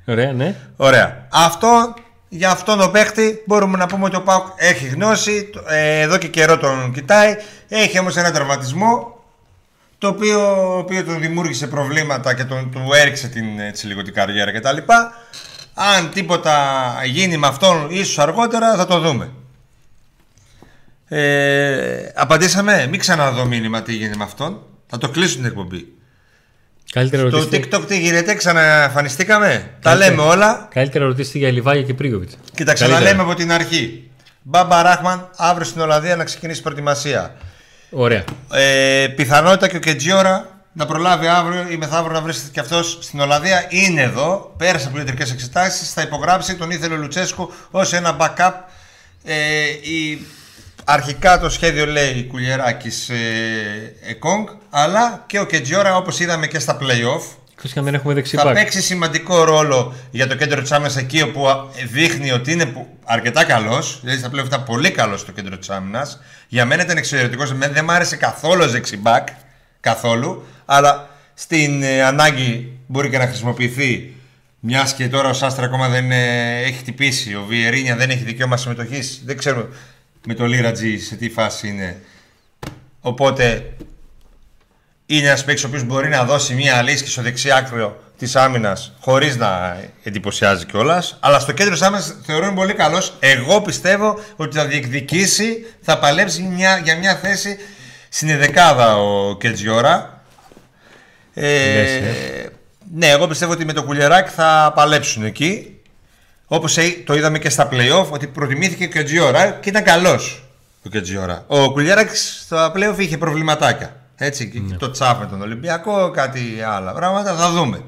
[0.07, 0.57] Ωραία, ναι.
[0.77, 1.27] Ωραία.
[1.33, 1.95] Αυτό,
[2.29, 6.29] για αυτόν τον παίχτη μπορούμε να πούμε ότι ο Πάουκ έχει γνώση, ε, εδώ και
[6.29, 7.37] καιρό τον κοιτάει,
[7.69, 9.19] έχει όμως ένα τραυματισμό
[9.99, 14.53] το οποίο, οποίος του δημιούργησε προβλήματα και τον, του έριξε την, έτσι, λίγο την καριέρα
[14.53, 14.77] κτλ.
[15.75, 19.31] Αν τίποτα γίνει με αυτόν ίσως αργότερα θα το δούμε.
[21.09, 24.63] Ε, απαντήσαμε, μην ξαναδώ μήνυμα τι γίνεται με αυτόν.
[24.87, 25.93] Θα το κλείσουν την εκπομπή.
[26.93, 31.95] Καλύτερα Στο ρωτήστε, TikTok τι γίνεται, ξαναφανιστήκαμε; Τα λέμε όλα καλύτερα ρωτήστε για Λιβάγια και
[31.95, 32.37] Πρίγοβιτς.
[32.55, 34.11] και τα ξαναλέμε από την αρχή.
[34.43, 37.35] Μπάμπα Ράχμαν αύριο στην Ολλανδία να ξεκινήσει προετοιμασία.
[37.91, 38.25] Ωραία.
[38.53, 43.21] Ε, πιθανότητα και ο Κετζιόρα να προλάβει αύριο ή μεθαύριο να βρίσκεται και αυτός στην
[43.21, 43.67] Ολλανδία.
[43.69, 46.57] Είναι εδώ, πέρασε από ιατρικέ εξετάσεις, θα υπογράψει.
[46.57, 48.53] Τον ήθελε ο Λουτσέσκου ως ένα backup.
[49.25, 49.35] Ε,
[49.81, 50.27] η,
[50.93, 53.15] αρχικά το σχέδιο λέει Κουλιεράκης ε,
[54.09, 57.23] Εκόνγκ, αλλά και ο Κετζιόρα όπως είδαμε και στα playoff.
[57.53, 58.55] Εκτός και αν δεν έχουμε Θα δεξιμπάκ.
[58.55, 62.87] παίξει σημαντικό ρόλο για το κέντρο της άμυνας εκεί όπου α, δείχνει ότι είναι που-
[63.05, 63.99] αρκετά καλός.
[64.03, 66.21] Δηλαδή στα πλέον ήταν πολύ καλός στο κέντρο της άμυνας.
[66.49, 67.53] Για μένα ήταν εξαιρετικός.
[67.59, 69.29] Δεν μ' άρεσε καθόλου ως δεξιμπάκ.
[69.81, 70.47] Καθόλου.
[70.65, 74.15] Αλλά στην ε, ανάγκη μπορεί και να χρησιμοποιηθεί.
[74.61, 77.35] Μιας και τώρα ο Σάστρα ακόμα δεν ε, έχει χτυπήσει.
[77.35, 79.23] Ο Βιερίνια δεν έχει δικαίωμα συμμετοχής.
[79.25, 79.69] Δεν ξέρω
[80.27, 82.01] με το Λίρατζι σε τι φάση είναι.
[83.01, 83.73] Οπότε
[85.07, 88.37] είναι ένας παίκτης ο οποίος μπορεί να δώσει μια λύση και στο δεξί άκρο της
[88.37, 91.17] άμυνας χωρίς να εντυπωσιάζει κιόλας.
[91.21, 93.17] Αλλά στο κέντρο της άμυνας θεωρώ είναι πολύ καλός.
[93.21, 97.57] Εγώ πιστεύω ότι θα διεκδικήσει, θα παλέψει μια, για μια θέση
[98.09, 100.25] στην εδεκάδα ο Κετζιόρα.
[101.35, 102.51] Ε, Λες, ε.
[102.95, 105.80] ναι, εγώ πιστεύω ότι με το κουλιαράκι θα παλέψουν εκεί.
[106.53, 110.43] Όπως το είδαμε και στα playoff, ότι προτιμήθηκε ο Κετζιόρα και ήταν καλός
[110.87, 111.45] ο Κετζιόρα.
[111.47, 113.97] Ο Κουλιάρακ στα playoff είχε προβληματάκια.
[114.17, 117.35] Έτσι, και το τσάφ με τον Ολυμπιακό, κάτι άλλα πράγματα.
[117.35, 117.81] Θα δούμε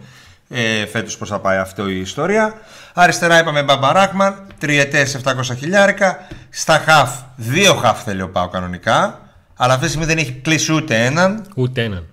[0.48, 2.54] ε, φέτος πώς θα πάει αυτή η ιστορία.
[2.94, 6.26] Αριστερά είπαμε Μπαμπαράκμαν, τριετές 700 χιλιάρικα.
[6.50, 9.20] Στα χαφ, δύο χαφ θέλει ο Πάο κανονικά.
[9.56, 11.46] Αλλά αυτή τη στιγμή δεν έχει κλείσει ούτε έναν.
[11.56, 12.06] Ούτε έναν.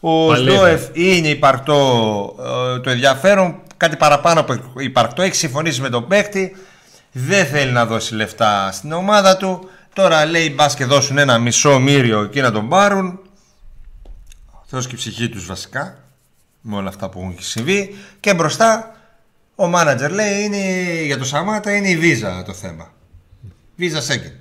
[0.00, 0.50] Ο Παλεύει.
[0.50, 2.34] Σντόεφ είναι υπαρκτό
[2.76, 5.22] ε, το ενδιαφέρον, κάτι παραπάνω από υπαρκτό.
[5.22, 6.56] Έχει συμφωνήσει με τον παίκτη.
[7.12, 9.68] Δεν θέλει να δώσει λεφτά στην ομάδα του.
[9.92, 13.20] Τώρα λέει μπας και δώσουν ένα μισό μύριο εκεί να τον πάρουν.
[14.66, 15.98] Θεός και η ψυχή τους βασικά.
[16.60, 17.94] Με όλα αυτά που έχουν συμβεί.
[18.20, 18.94] Και μπροστά
[19.54, 22.92] ο μάνατζερ λέει είναι, για το Σαμάτα είναι η βίζα το θέμα.
[23.76, 24.32] Βίζα Σέγγεν.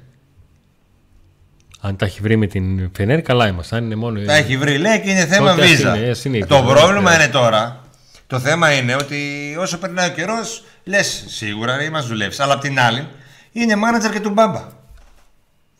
[1.82, 3.76] Αν τα έχει βρει με την Φενέρ, καλά είμαστε.
[3.76, 4.20] Αν είναι μόνο.
[4.26, 5.98] Τα έχει βρει λέει και είναι θέμα Τότε ας βίζα.
[5.98, 7.24] είναι, ας είναι η το βίζα, πρόβλημα ναι.
[7.24, 7.83] είναι τώρα.
[8.28, 9.18] Το θέμα είναι ότι
[9.60, 12.40] όσο περνάει ο καιρός, λες σίγουρα ρε, μας δουλεύεις.
[12.40, 13.08] Αλλά απ' την άλλη
[13.52, 14.68] είναι μάνατζερ και του μπάμπα.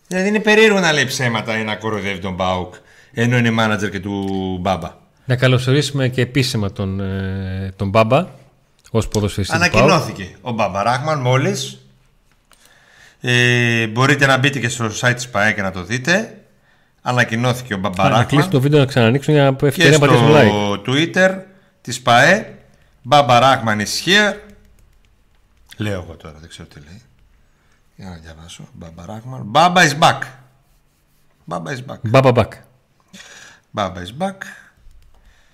[0.08, 2.74] Δηλαδή είναι περίεργο να λέει ψέματα ή να κοροϊδεύει τον Μπάουκ
[3.14, 4.92] ενώ είναι μάνατζερ και του μπάμπα.
[5.26, 8.26] Να καλωσορίσουμε και επίσημα τον, ε, τον Μπάμπα
[8.92, 9.54] ως ποδοσφαιριστή.
[9.54, 9.76] του ΠΑΟΚ.
[9.76, 11.78] Ανακοινώθηκε ο Μπάμπα Ράχμαν μόλις.
[13.22, 16.38] Ε, μπορείτε να μπείτε και στο site της ΠαΕ και να το δείτε.
[17.02, 18.50] Ανακοινώθηκε ο Μπάμπα Α, Να κλείσει Ράχμαν.
[18.50, 20.90] το βίντεο να ξανανοίξουν για να και ευκαιρία να στο πατήσουν like.
[20.90, 21.32] Twitter
[21.84, 22.58] της ΠαΕ
[23.02, 24.36] Μπάμπα Ράχμαν is here.
[25.78, 27.02] Λέω εγώ τώρα δεν ξέρω τι λέει.
[27.96, 28.68] Για να διαβάσω.
[28.74, 29.42] Μπάμπα Ράχμαν.
[29.44, 30.20] Μπάμπα is back.
[31.46, 32.00] Μπάμπα is back.
[32.02, 32.54] Μπάμπα μπακ.
[33.72, 34.36] Μπάμπα is back.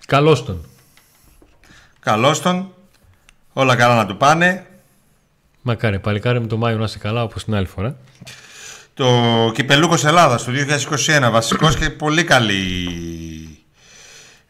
[0.05, 0.65] Καλώς τον.
[1.99, 2.73] Καλώς τον.
[3.53, 4.65] Όλα καλά να του πάνε.
[5.61, 7.95] Μακάρι, παλικάρι με το Μάιο να είσαι καλά όπως την άλλη φορά.
[8.93, 13.59] Το Κυπελούκος Ελλάδας του 2021 Βασικός και πολύ καλή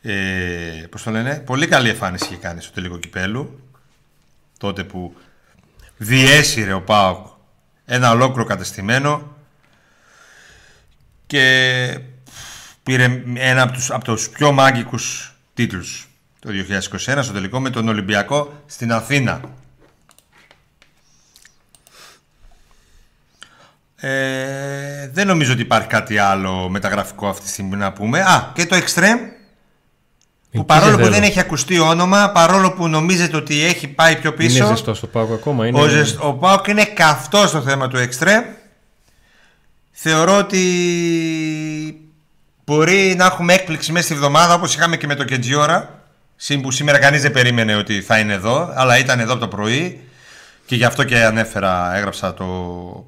[0.02, 3.70] ε, Πώς το λένε Πολύ καλή εμφάνιση είχε κάνει στο τελικό κυπέλου
[4.58, 5.16] Τότε που
[5.98, 7.28] διέσυρε ο ΠΑΟΚ
[7.86, 9.36] Ένα ολόκληρο κατεστημένο
[11.28, 12.00] Και
[12.84, 16.50] πήρε ένα από τους, από τους πιο μάγκικους τίτλους το
[16.90, 19.42] 2021 στο τελικό με τον Ολυμπιακό στην Αθήνα.
[23.96, 28.22] Ε, δεν νομίζω ότι υπάρχει κάτι άλλο μεταγραφικό αυτή τη στιγμή να πούμε.
[28.22, 29.20] Α, και το Extreme
[30.52, 31.14] που Εκεί παρόλο σε που θέλω.
[31.16, 35.08] δεν έχει ακουστεί όνομα, παρόλο που νομίζετε ότι έχει πάει πιο πίσω, Είναι ζεστός στο
[35.08, 35.68] Πάοκ ακόμα.
[35.68, 35.80] Είναι...
[35.82, 38.44] ο, ζεσ- ο Πάοκ είναι καυτός στο θέμα του Extreme.
[39.92, 40.64] Θεωρώ ότι
[42.66, 46.02] μπορεί να έχουμε έκπληξη μέσα στη βδομάδα όπως είχαμε και με το Κεντζιόρα
[46.36, 49.48] συν που σήμερα κανείς δεν περίμενε ότι θα είναι εδώ αλλά ήταν εδώ από το
[49.48, 50.00] πρωί
[50.66, 52.46] και γι' αυτό και ανέφερα, έγραψα το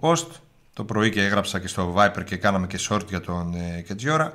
[0.02, 0.26] post
[0.74, 4.34] το πρωί και έγραψα και στο Viper και κάναμε και short για τον ε, Κεντζιόρα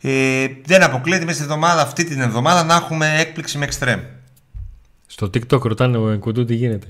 [0.00, 4.00] ε, δεν αποκλείεται μέσα στη εβδομάδα, αυτή την εβδομάδα να έχουμε έκπληξη με Extreme
[5.06, 6.86] Στο TikTok ρωτάνε ο Κουντού τι γίνεται;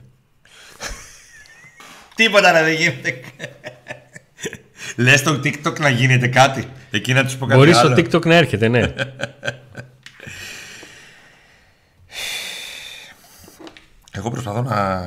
[2.14, 3.20] Τίποτα να δεν γίνεται.
[4.96, 6.68] Λες στο TikTok να γίνεται κάτι.
[6.90, 7.96] Εκεί να τους πω κάτι Μπορεί άλλο.
[7.96, 8.80] στο TikTok να έρχεται, ναι.
[14.12, 15.06] Εγώ προσπαθώ να.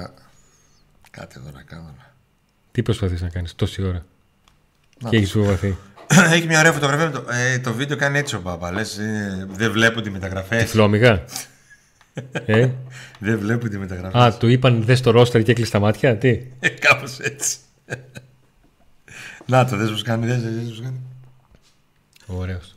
[1.12, 1.96] Κάτι εδώ να κάνω.
[2.72, 4.06] τι προσπαθείς να κάνεις τόση ώρα;
[5.10, 5.78] Και έχεις φοβαθεί.
[6.34, 7.12] Έχει μια ωραία φωτογραφία.
[7.12, 8.72] Το, ε, το βίντεο κάνει έτσι ο Παπα.
[8.72, 10.64] Λες, ε, δεν βλέπω τη μεταγραφές.
[10.64, 11.24] Τυφλόμυγα.
[12.46, 12.70] ε,
[13.20, 14.22] δεν βλέπω τη μεταγραφές.
[14.22, 16.18] α, του είπαν δες το ρόστερ και έκλεισε τα μάτια.
[16.18, 16.40] Τι;
[16.80, 17.58] Κάπως έτσι.
[19.46, 21.00] να το δες πως κάνει, δες, δες πως κάνει.
[22.26, 22.76] Ωραίος.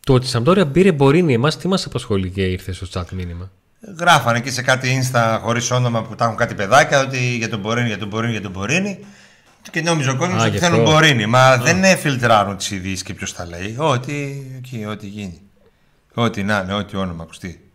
[0.00, 3.50] Το ότι η Σαμπτόρια πήρε Μπορίνη, εμάς τι μας απασχολεί και ήρθε στο chat μήνυμα;
[3.98, 7.60] Γράφανε εκεί σε κάτι insta χωρίς όνομα που τα έχουν κάτι παιδάκια ότι για τον
[7.60, 9.04] Μπορίνη, για τον Μπορίνη, για τον Μπορίνη.
[9.70, 10.90] Και νόμιζε ο κόσμος Α, ότι γι' θέλουν αυτό.
[10.90, 11.26] Μπορίνη.
[11.26, 13.76] Μα δεν ε, φιλτράρουν τις ειδήσεις και ποιος τα λέει.
[13.78, 15.40] Ό,τι, εκεί, ό,τι γίνει.
[16.14, 17.70] Ό,τι να είναι, ό,τι όνομα ακουστεί.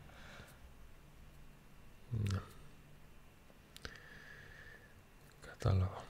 [5.48, 6.04] Κατάλαβα.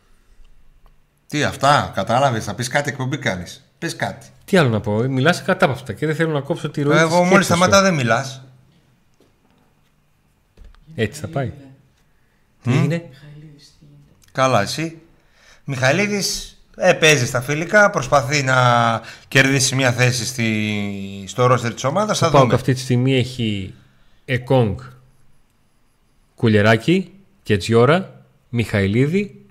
[1.28, 3.64] Τι αυτά, κατάλαβες, θα πεις κάτι εκπομπή κάνεις.
[3.78, 4.28] Πες κάτι.
[4.46, 6.94] Τι άλλο να πω, μιλάς κατάπαυστα και δεν θέλω να κόψω τη ροή.
[6.94, 7.54] της Εγώ μόλις σκέψης σου.
[7.54, 8.44] σταματά δεν μιλάς.
[11.02, 11.52] Έτσι θα πάει.
[12.64, 13.10] Τι είναι.
[14.32, 14.98] Καλά, εσύ.
[15.64, 18.56] Μιχαηλίδης ε, παίζεις στα φιλικά, προσπαθεί να
[19.28, 22.18] κερδίσει μια θέση στη, στο ρόστερ της ομάδας.
[22.20, 22.56] Θα Ο Πάουκ δούμε.
[22.56, 23.74] αυτή τη στιγμή έχει
[24.26, 24.80] Εκόνγκ,
[26.36, 27.12] Κουλεράκη,
[27.44, 29.46] Κετζιόρα, Μιχαηλίδη,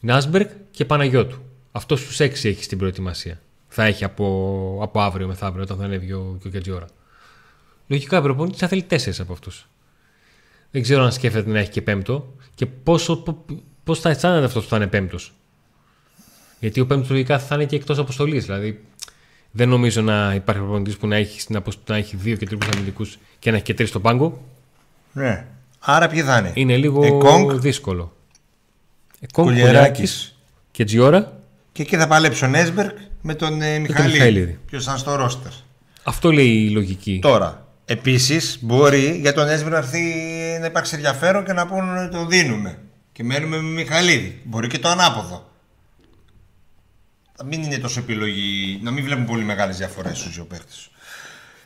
[0.00, 1.42] Νάσμπεργκ και Παναγιώτου.
[1.72, 3.40] Αυτός τους έξι έχει στην προετοιμασία.
[3.68, 6.86] Θα έχει από, από αύριο μεθαύριο όταν θα ανέβει ο, και ο Κετζιόρα.
[7.86, 9.68] Λογικά ο προπονητής θα θέλει τέσσερις από αυτούς.
[10.74, 13.22] Δεν ξέρω αν σκέφτεται να έχει και πέμπτο και πόσο,
[13.84, 15.32] πώς θα αισθάνεται αυτός που θα είναι πέμπτος.
[16.60, 18.44] Γιατί ο πέμπτος λογικά θα είναι και εκτός αποστολής.
[18.44, 18.84] Δηλαδή
[19.50, 22.58] δεν νομίζω να υπάρχει προπονητής που να έχει, στην αποσ- να έχει δύο και τρεις
[22.74, 23.06] αμυντικού
[23.38, 24.42] και να έχει και τρεις στον πάγκο.
[25.12, 25.46] Ναι.
[25.78, 27.50] Άρα ποιοι θα είναι; Είναι λίγο Εκόνγκ.
[27.52, 28.16] δύσκολο.
[29.20, 29.74] Εκόνγκ, Κουλιεράκης.
[29.80, 30.36] Κουλιεράκης
[30.70, 31.40] και Τζιόρα.
[31.72, 34.12] Και εκεί θα παλέψει ο Νέσμπερκ με τον ε, Μιχαηλίδη.
[34.12, 34.58] Μιχαηλίδη.
[34.66, 35.52] Ποιος ήταν στο ρόστερ.
[36.02, 37.18] Αυτό λέει η λογική.
[37.22, 40.02] Τώρα, επίσης μπορεί για τον Νέσμπερκ να έρθει
[40.60, 42.78] να υπάρξει ενδιαφέρον και να πούνε ότι τον δίνουμε.
[43.12, 44.40] Και μένουμε με Μιχαηλίδη.
[44.44, 45.50] Μπορεί και το ανάποδο.
[47.38, 50.72] Να μην είναι τόσο επιλογή, να μην βλέπουν πολύ μεγάλες διαφορές στους δύο παίχτε.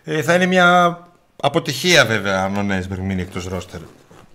[0.04, 0.98] Ε, θα είναι μια
[1.36, 3.80] αποτυχία βέβαια αν ο Νέσμπερκ μείνει εκτός ρόστερ.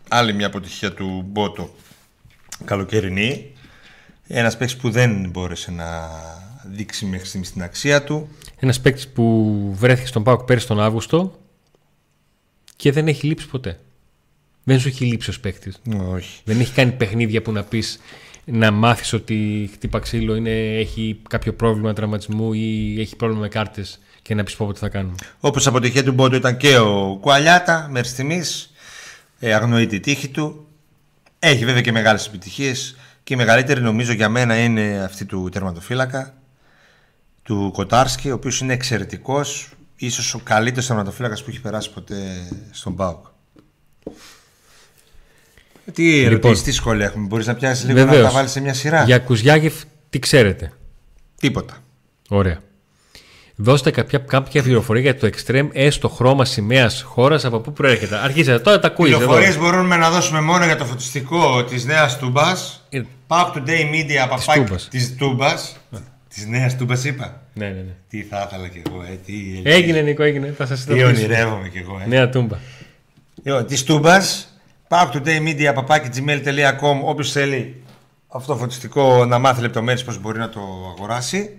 [0.08, 1.76] Άλλη μια αποτυχία του Μπότο
[2.66, 3.52] καλοκαιρινή.
[4.28, 6.10] Ένας παίκτης που δεν μπόρεσε να
[6.64, 8.30] δείξει μέχρι στιγμής την αξία του.
[8.60, 11.43] Ένας παίκτης που βρέθηκε στον Πάοκ πέρυσι τον Αύγουστο
[12.84, 13.80] και δεν έχει λείψει ποτέ.
[14.64, 15.80] Δεν σου έχει λείψει ως παίκτης.
[16.12, 16.42] Όχι.
[16.44, 18.00] Δεν έχει κάνει παιχνίδια που να πεις
[18.46, 24.00] να μάθεις ότι χτύπα ξύλο είναι, έχει κάποιο πρόβλημα τραυματισμού ή έχει πρόβλημα με κάρτες
[24.22, 25.16] και να πεις πω τι θα κάνουμε.
[25.40, 28.74] Όπως αποτυχία του Μπότο ήταν και ο Κουαλιάτα μέχρι στιγμής.
[29.40, 30.68] Ε, αγνοεί τη τύχη του.
[31.40, 32.96] Έχει βέβαια και μεγάλες επιτυχίες.
[33.24, 36.34] Και η μεγαλύτερη νομίζω για μένα είναι αυτή του τερματοφύλακα
[37.44, 39.70] του Κοτάρσκι, ο οποίος είναι εξαιρετικός.
[40.06, 43.26] Ίσως ο καλύτερος τερματοφύλακα που έχει περάσει ποτέ στον Πάοκ.
[45.93, 46.26] Τι Λοιπόν.
[46.32, 48.22] ερωτήσεις, τι σχόλια έχουμε, μπορείς να πιάσεις λίγο Βεβαίως.
[48.22, 49.74] να τα βάλεις σε μια σειρά; Για Κουζιάγεφ,
[50.10, 50.74] τι ξέρετε;
[51.39, 51.78] Τίποτα.
[52.30, 52.60] Ωραία.
[53.56, 58.16] Δώστε κάποια, κάποια πληροφορία για το extreme έστω χρώμα σημαίας χώρας από πού προέρχεται.
[58.16, 59.18] Αρχίζετε τώρα τα quiz εδώ.
[59.18, 62.86] Πληροφορίες μπορούμε να δώσουμε μόνο για το φωτιστικό της νέας Τούμπας.
[62.89, 64.88] Ε, Pack Today Media παπάκι Τούμπας.
[64.88, 65.76] της Τούμπας.
[66.34, 67.42] Της νέας Τούμπα είπα.
[67.54, 67.96] Ναι, ναι, ναι.
[68.10, 70.54] Τι θα ήθελα κι εγώ, ε, τι, Έγινε, Νίκο, έγινε.
[70.58, 72.00] Θα σας τι ονειρεύομαι κι εγώ.
[72.04, 72.08] Ε.
[72.08, 72.58] Νέα τούμπα.
[73.44, 74.48] Λοιπόν, της Τούμπας.
[74.88, 77.02] Pack Today Media παπάκι gmail.com.
[77.04, 77.84] Όποιος θέλει
[78.28, 80.60] αυτό το φωτιστικό να μάθει λεπτομέρειες πώς μπορεί να το
[80.96, 81.58] αγοράσει.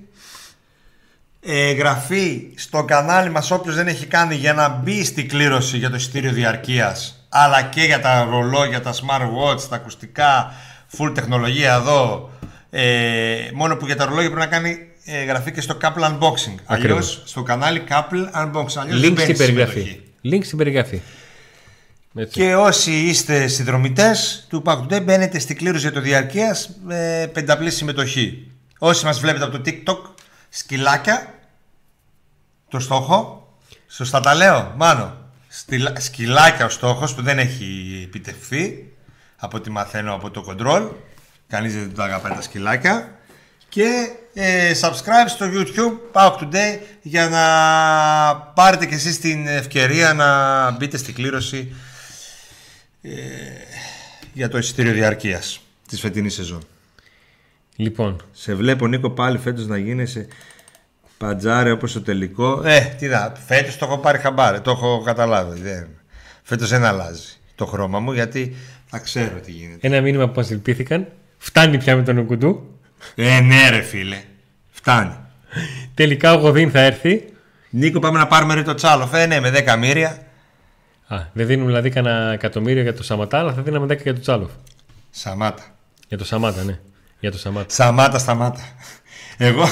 [1.41, 5.91] Ε, εγγραφή στο κανάλι μας όποιος δεν έχει κάνει για να μπει στην κλήρωση για
[5.91, 10.53] το εισιτήριο διαρκείας αλλά και για τα ρολόγια, τα smartwatch, τα ακουστικά,
[10.99, 12.31] full τεχνολογία εδώ
[12.77, 16.55] ε, μόνο που για τα ρολόγια πρέπει να κάνει ε, εγγραφή και στο Couple Unboxing
[16.65, 16.75] Ακριβώς.
[16.75, 19.81] αλλιώς στο κανάλι Couple Unboxing αλλιώς δεν Link μπαίνει στην περιγραφή.
[19.81, 20.03] συμμετοχή.
[20.25, 21.01] Link στην περιγραφή.
[22.17, 22.41] Έτσι.
[22.41, 27.71] Και όσοι είστε συνδρομητές του Pack Today μπαίνετε στην κλήρωση για το διαρκείας με πενταπλή
[27.71, 28.51] συμμετοχή.
[28.79, 30.11] Όσοι μας βλέπετε από το TikTok,
[30.49, 31.35] σκυλάκια,
[32.69, 33.49] το στόχο,
[33.89, 35.17] σωστά τα λέω, μάνο.
[35.49, 38.93] Στυλα- Σκυλάκια ο στόχος που δεν έχει επιτευχθεί
[39.37, 40.89] από ό,τι μαθαίνω από το control.
[41.55, 43.19] Κανείς δεν το αγαπάει τα σκυλάκια.
[43.69, 47.45] Και ε, subscribe στο YouTube Pack Today για να
[48.37, 51.75] πάρετε και εσείς την ευκαιρία να μπείτε στην κλήρωση
[53.03, 53.11] ε,
[54.33, 56.63] για το εισιτήριο διαρκείας της φετινής σεζόν.
[57.77, 60.29] Λοιπόν, Σε βλέπω Νίκο πάλι φέτος να γίνεσαι
[61.19, 62.63] Παντζάρε όπως το τελικό.
[62.65, 65.61] Ε, τι να, φέτος το έχω πάρει χαμπάρε, το έχω καταλάβει.
[65.61, 65.89] Δεν...
[66.43, 69.87] Φέτος δεν αλλάζει το χρώμα μου γιατί θα ξέρω τι γίνεται.
[69.87, 71.09] Ένα μήνυμα που μας ελπίθηκαν.
[71.39, 72.79] Φτάνει πια με τον Ουκουντού;
[73.15, 74.23] Ε, ναι, ρε φίλε.
[74.71, 75.17] Φτάνει.
[75.95, 77.25] Τελικά ο Γοδίν θα έρθει.
[77.71, 79.11] Νίκο, πάμε να πάρουμε ρε το τσάλο.
[79.15, 80.19] Ε, ναι, με 10 μύρια.
[81.07, 84.21] Α, δεν δίνουμε δηλαδή κανένα εκατομμύριο για το Σαματά, αλλά θα δίναμε 10 για το
[84.21, 84.51] Τσάλοφ.
[85.11, 85.63] Σαμάτα.
[86.09, 86.79] Για το Σαμάτα, ναι.
[87.21, 87.75] Για το Σαμάτα.
[87.75, 88.61] Σαμάτα, σταμάτα.
[89.37, 89.69] Εγώ,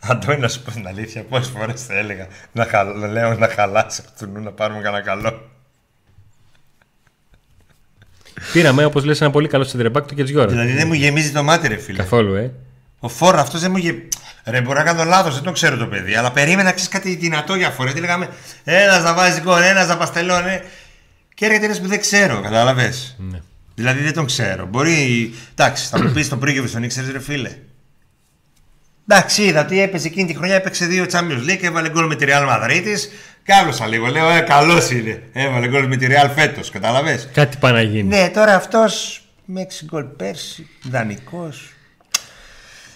[0.00, 2.98] Αντώνη, να σου πω την αλήθεια, πόσες φορές θα έλεγα να, χαλ...
[2.98, 5.50] να λέω να χαλάσει από του νου να πάρουμε κανένα καλό.
[8.52, 10.46] Πήραμε, όπως λες, ένα πολύ καλό σεντρεμπάκ του Κετζιόρα.
[10.46, 11.98] Δηλαδή δεν μου γεμίζει το μάτι, ρε φίλε.
[11.98, 12.52] Καθόλου, ε.
[12.98, 14.08] Ο φόρο αυτός δεν μου γεμίζει.
[14.44, 17.54] Ρε, μπορεί να κάνω λάθος, δεν το ξέρω το παιδί, αλλά περίμενα ξέρεις κάτι δυνατό
[17.54, 17.92] για φορέ.
[17.92, 18.28] Τι λέγαμε,
[18.64, 20.60] ένας να βάζει γκολ, ένας να παστελώνει.
[21.34, 23.16] Και έρχεται ένας που δεν ξέρω, κατάλαβες.
[23.30, 23.40] Ναι.
[23.74, 24.66] Δηλαδή δεν τον ξέρω.
[24.66, 25.34] Μπορεί.
[25.52, 27.50] Εντάξει, θα μου πεις τον πρίγευο, τον ήξερε, ρε φίλε.
[29.08, 32.24] Εντάξει, είδα ότι έπαιζε εκείνη τη χρονιά, έπαιξε δύο Champions League, έβαλε γκολ με τη
[32.28, 32.84] Real Madrid.
[33.44, 34.06] Κάβλωσα λίγο.
[34.06, 35.22] Λέω, ε, καλός είναι.
[35.32, 37.30] Έβαλε γκολ με τη Real φέτος, κατάλαβε.
[37.32, 38.02] Κάτι πάει να γίνει.
[38.02, 41.48] Ναι, τώρα αυτός με 6 γκολ πέρσι, δανεικό.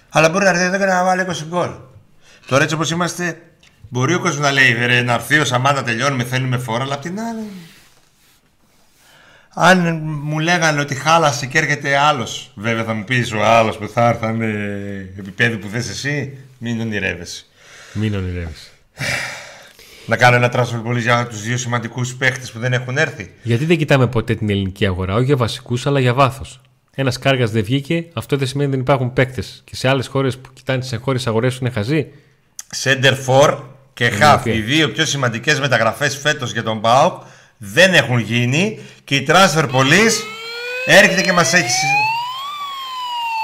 [0.08, 1.70] Αλλά μπορεί να έρθει εδώ και να βάλει 20 γκολ.
[2.46, 3.42] Τώρα έτσι όπως είμαστε,
[3.88, 7.02] μπορεί ο κόσμος να λέει ρε, να έρθει ο Σαμάτα, τελειώνουμε, θέλουμε φόρα, αλλά απ'
[7.02, 7.46] την άλλη.
[9.54, 13.88] Αν μου λέγανε ότι χάλασε και έρχεται άλλος, βέβαια θα μου πεις ο άλλος που
[13.88, 14.46] θα έρθει, είναι
[15.18, 17.44] επίπεδο που θες εσύ, μην ονειρεύεσαι.
[17.92, 18.70] Μην ονειρεύεσαι.
[20.08, 23.32] Να κάνω ένα transfer πολύ για τους δύο σημαντικούς παίχτες που δεν έχουν έρθει.
[23.42, 26.60] Γιατί δεν κοιτάμε ποτέ την ελληνική αγορά, όχι για βασικούς, αλλά για βάθος.
[26.94, 29.62] Ένας Κάργας δεν βγήκε, αυτό δεν σημαίνει ότι δεν υπάρχουν παίκτες.
[29.64, 32.06] Και σε άλλες χώρες που κοιτάνε τις εγχώριες αγορές σου είναι χαζοί.
[32.82, 33.58] Σέντερ φορ
[33.94, 34.38] και χαφ.
[34.38, 34.46] ok.
[34.46, 37.22] Οι δύο πιο σημαντικές μεταγραφές φέτος για τον ΠΑΟΚ
[37.56, 40.16] δεν έχουν γίνει και η transfer police
[40.86, 41.84] έρχεται και μας έχει.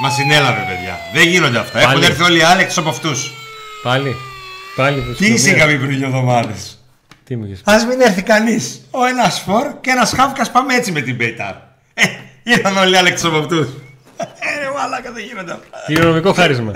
[0.03, 0.99] Μας συνέλαβε, παιδιά.
[1.15, 1.79] Δεν γίνονται αυτά.
[1.79, 1.91] Πάλι.
[1.91, 3.33] Έχουν έρθει όλοι οι άλλοι εκτός από αυτούς.
[3.83, 4.17] Πάλι.
[4.77, 6.79] Πάλι Τι είχαμε πριν δύο εβδομάδες;
[7.25, 8.81] Τι μου είχες πει; Α μην έρθει κανείς.
[8.91, 11.55] Ο ένας φορ και ένας χάφκας πάμε έτσι με την Πέιταρ.
[11.95, 12.03] Ε,
[12.43, 13.67] ήρθαν όλοι οι άλλοι εκτό από αυτούς.
[14.17, 15.67] Ε, ρε, μαλάκα δεν γίνονται αυτά.
[15.87, 16.73] Κληρονομικό χάρισμα.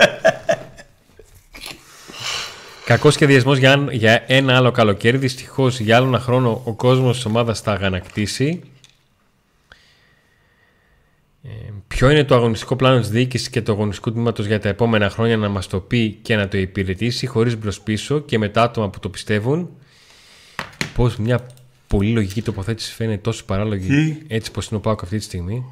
[2.85, 5.17] Κακός σχεδιασμός για, αν- για ένα άλλο καλοκαίρι.
[5.17, 8.63] Δυστυχώς για άλλο ένα χρόνο ο κόσμος της ομάδας θα αγανακτήσει.
[11.49, 15.11] Ε, ποιο είναι το αγωνιστικό πλάνο της διοίκησης και του αγωνιστικού τμήματος για τα επόμενα
[15.11, 18.91] χρόνια να μας το πει και να το υπηρετήσει χωρίς μπρο-πίσω και με τα άτομα
[18.91, 19.69] που το πιστεύουν.
[20.95, 21.47] Πώς μια
[21.87, 25.65] πολύ λογική τοποθέτηση φαίνεται τόσο παράλογη Τι; έτσι πως είναι ο Πάοκ αυτή τη στιγμή.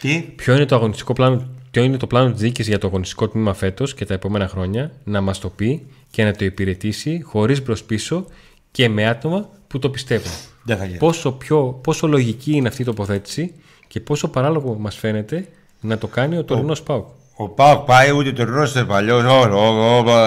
[0.00, 3.28] Τι; Ποιο είναι το αγωνιστικό πλάνο, ποιο είναι το πλάνο της διοίκησης για το αγωνιστικό
[3.28, 7.62] τμήμα φέτος και τα επόμενα χρόνια, να μας το πει και να το υπηρετήσει χωρίς
[7.62, 8.26] μπρο-πίσω
[8.70, 10.32] και με άτομα που το πιστεύουν.
[10.62, 10.98] Δεν θα γίνει.
[10.98, 13.52] Πόσο, πιο, πόσο λογική είναι αυτή η τοποθέτηση
[13.88, 15.48] και πόσο παράλογο μας φαίνεται
[15.80, 17.06] να το κάνει ο τωρινός Πάουκ.
[17.36, 19.16] Ο Πάοκ πάει ούτε το Ρώσο το παλιό.
[19.16, 20.26] ο- ο- ο- ο-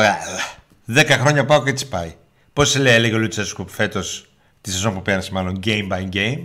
[0.86, 2.14] Δέκα χρόνια Πάοκ έτσι πάει.
[2.53, 4.26] Πώς λέει, έλεγε ο Λουτσέσκου φέτος,
[4.62, 6.43] τη σεζόν που πέρασε, μάλλον game by game.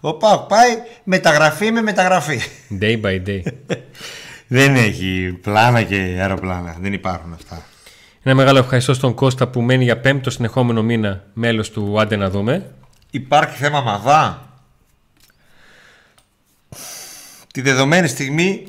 [0.00, 0.68] Ο Πάοκ πάει
[1.04, 2.40] μεταγραφή με μεταγραφή.
[2.80, 3.40] Day by day.
[4.52, 6.76] Δεν έχει πλάνα και αεροπλάνα.
[6.80, 7.62] Δεν υπάρχουν αυτά.
[8.22, 12.30] Ένα μεγάλο ευχαριστώ στον Κώστα που μένει για πέμπτο συνεχόμενο μήνα μέλος του Άντε να
[12.30, 12.70] δούμε.
[13.10, 14.48] Υπάρχει θέμα μαδά.
[17.52, 18.66] Τη δεδομένη στιγμή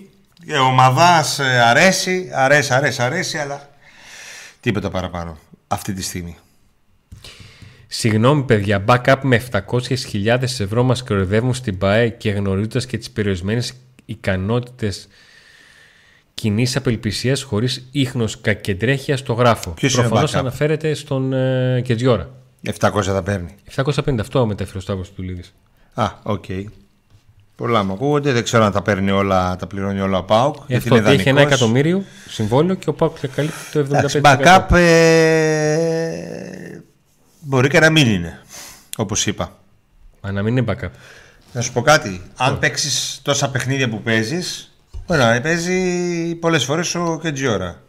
[0.48, 3.70] ε, ο Μαδάς ε, αρέσει, αρέσει, αρέσει, αρέσει, αλλά
[4.60, 6.38] τίποτα παραπάνω αυτή τη στιγμή.
[7.88, 13.74] Συγγνώμη παιδιά, backup με 700.000 ευρώ μας κοροϊδεύουν στην ΠΑΕ και γνωρίζοντας και τις περιορισμένες
[14.06, 15.08] ικανότητες
[16.34, 19.72] κοινής απελπισίας χωρίς ίχνος κακεντρέχεια στο γράφο.
[19.72, 20.40] Ποιος είναι Προφανώς backup?
[20.40, 22.30] αναφέρεται στον ε, Κετζιόρα.
[22.80, 23.56] 700 θα παίρνει.
[23.76, 25.54] 750 αυτό μετέφερε ο Σταύρος του Λίδης.
[25.94, 26.46] Α, οκ.
[27.62, 28.32] Πολλά μου ακούγονται.
[28.32, 30.56] Δεν ξέρω αν τα παίρνει όλα, τα πληρώνει όλα ο ΠΑΟΚ.
[30.68, 34.22] Ε, αυτό ότι έχει ένα εκατομμύριο συμβόλαιο και ο ΠΑΟΚ καλύπτει το 75%.
[34.22, 36.02] Backup ε,
[37.40, 38.40] μπορεί και να μην είναι.
[38.98, 39.58] Όπως είπα.
[40.22, 40.90] Α, να μην είναι backup.
[41.54, 42.22] Να σου πω κάτι.
[42.36, 44.76] Αν παίξεις τόσα παιχνίδια που παίζεις,
[45.08, 45.80] μπορεί να παίζει
[46.36, 47.82] πολλές φορές ο Κεντζιόρα.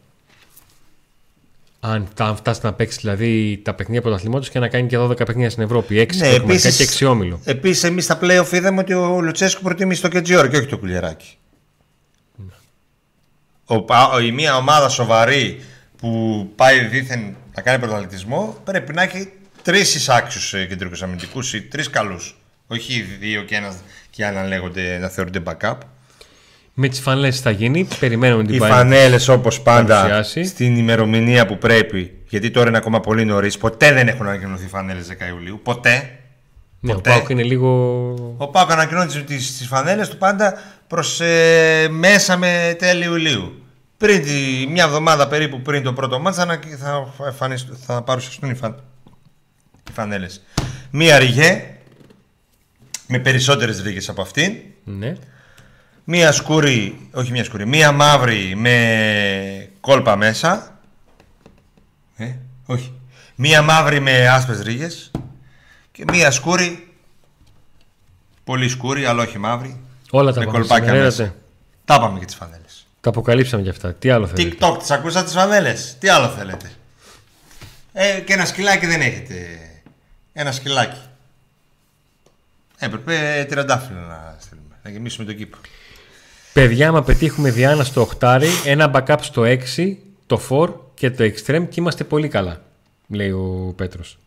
[1.85, 5.51] Αν, αν φτάσει να παίξει δηλαδή τα παιχνίδια πρωταθλήματος και να κάνει και 12 παιχνίδια
[5.51, 7.41] στην Ευρώπη, 6 Ναι, ναι, επίσης- και 6 όμιλο.
[7.45, 11.37] Επίσης, εμείς στα playoff είδαμε ότι ο Λουτσέσκου προτίμησε το Κεντζιόρα και όχι το Κουλιεράκι.
[13.64, 15.61] Ο, πα- η μία ομάδα σοβαρή
[15.97, 21.91] που πάει δίθεν να κάνει πρωταθλητισμό πρέπει να έχει τρεις εισάξιους κεντρικούς αμυντικούς ή τρεις
[21.91, 22.37] καλούς.
[22.66, 23.76] Όχι δύο και ένας
[24.11, 25.76] και άλλα λέγονται να θεωρούνται backup.
[26.74, 28.68] Με τις φανέλες θα γίνει, περιμένουμε την Οι Bayern.
[28.68, 30.44] φανέλες όπως πάντα παρουσιάσει.
[30.44, 33.58] στην ημερομηνία που πρέπει, γιατί τώρα είναι ακόμα πολύ νωρίς.
[33.58, 35.60] Ποτέ δεν έχουν ανακοινωθεί φανέλες 10 Ιουλίου.
[35.62, 36.16] Ποτέ.
[36.80, 37.10] Ναι, ο ποτέ.
[37.10, 37.68] Πάουκ είναι λίγο.
[38.36, 40.54] Ο Πάουκ ανακοινώνει τις τις φανέλες του πάντα
[40.86, 41.20] προς
[41.90, 43.62] μέσα με τέλη Ιουλίου.
[43.96, 46.60] πριν τη, μια εβδομάδα περίπου πριν το πρώτο μάτς θα,
[47.38, 47.48] θα,
[47.86, 48.82] θα παρουσιαστούν οι, φαν,
[49.88, 50.42] οι φανέλες.
[50.90, 51.64] Μία ριγέ
[53.06, 54.52] με περισσότερες ρίγες από αυτήν.
[54.84, 55.12] Ναι.
[56.05, 60.78] Μία σκούρη, όχι μία σκούρη, μία μαύρη με κόλπα μέσα.
[62.16, 62.34] Ε,
[62.66, 62.92] όχι.
[63.34, 65.11] Μία μαύρη με άσπρες ρίγες
[65.92, 66.92] και μία σκούρη,
[68.44, 69.80] πολύ σκούρη αλλά όχι μαύρη,
[70.11, 71.22] Όλα τα με πάμε κολπάκια σήμερα, μέσα.
[71.22, 71.36] είδατε.
[71.84, 72.86] Τα πάμε και τις φανέλες.
[73.00, 73.94] Τα αποκαλύψαμε κι αυτά.
[73.94, 76.72] Τι άλλο θέλετε; TikTok, τις ακούσατε τις φανέλες; Τι άλλο θέλετε;
[77.92, 79.59] Ε, και ένα σκυλάκι δεν έχετε.
[80.32, 81.00] Ένα σκυλάκι.
[82.78, 84.76] Έπρεπε τριαντάφυλλο να στείλουμε.
[84.82, 85.57] Να γεμίσουμε τον κήπο.
[86.53, 89.42] Παιδιά, άμα πετύχουμε Διάνα στο 8, ένα backup στο
[89.76, 89.96] 6,
[90.26, 92.62] το 4 και το extreme και είμαστε πολύ καλά,
[93.09, 94.18] λέει ο Πέτρος.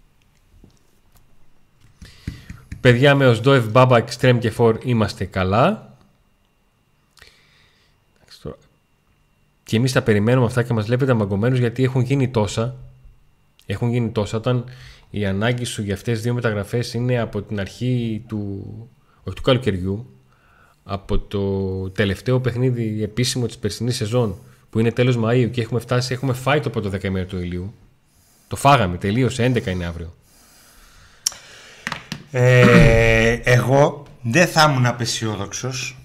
[2.82, 5.98] Παιδιά, με ως Doev, Baba, extreme και 4 είμαστε καλά.
[8.16, 8.58] Εντάξει, τώρα.
[9.64, 12.76] Και εμείς τα περιμένουμε αυτά και μας βλέπετε μαγκωμένους γιατί έχουν γίνει τόσα.
[13.66, 14.64] Έχουν γίνει τόσα όταν
[15.10, 18.66] η ανάγκη σου για αυτές τις δύο μεταγραφές είναι από την αρχή του,
[19.24, 20.15] όχι του καλοκαιριού,
[20.88, 24.38] από το τελευταίο παιχνίδι επίσημο της περσινής σεζόν
[24.70, 27.74] που είναι τέλος Μαΐου και έχουμε φτάσει, έχουμε φάει το πρώτο δεκαημέριο του ηλίου.
[28.48, 30.14] Το φάγαμε, τελείωσε, 11 είναι αύριο.
[32.32, 35.98] Ε, εγώ δεν θα ήμουν απεσιόδοξος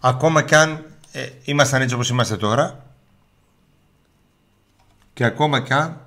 [0.00, 2.84] ακόμα κι αν ε, ήμασταν έτσι όπως είμαστε τώρα
[5.12, 6.00] και ακόμα κι αν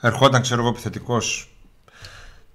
[0.00, 1.55] ερχόταν ξέρω εγώ επιθετικός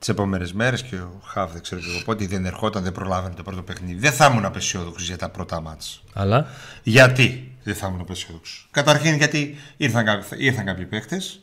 [0.02, 3.36] τις επόμενες μέρες και ο Χαβ δεν ξέρω και εγώ πότε δεν ερχόταν δεν προλάβαινε
[3.36, 4.00] το πρώτο παιχνίδι.
[4.00, 6.04] Δεν θα ήμουν απεσιόδοξος για τα πρώτα μάτς.
[6.14, 6.48] Αλλά;
[6.84, 8.68] Γιατί δεν θα ήμουν απεσιόδοξος.
[8.72, 11.42] Καταρχήν γιατί ήρθαν, κάποιοι- ήρθαν κάποιοι παίχτες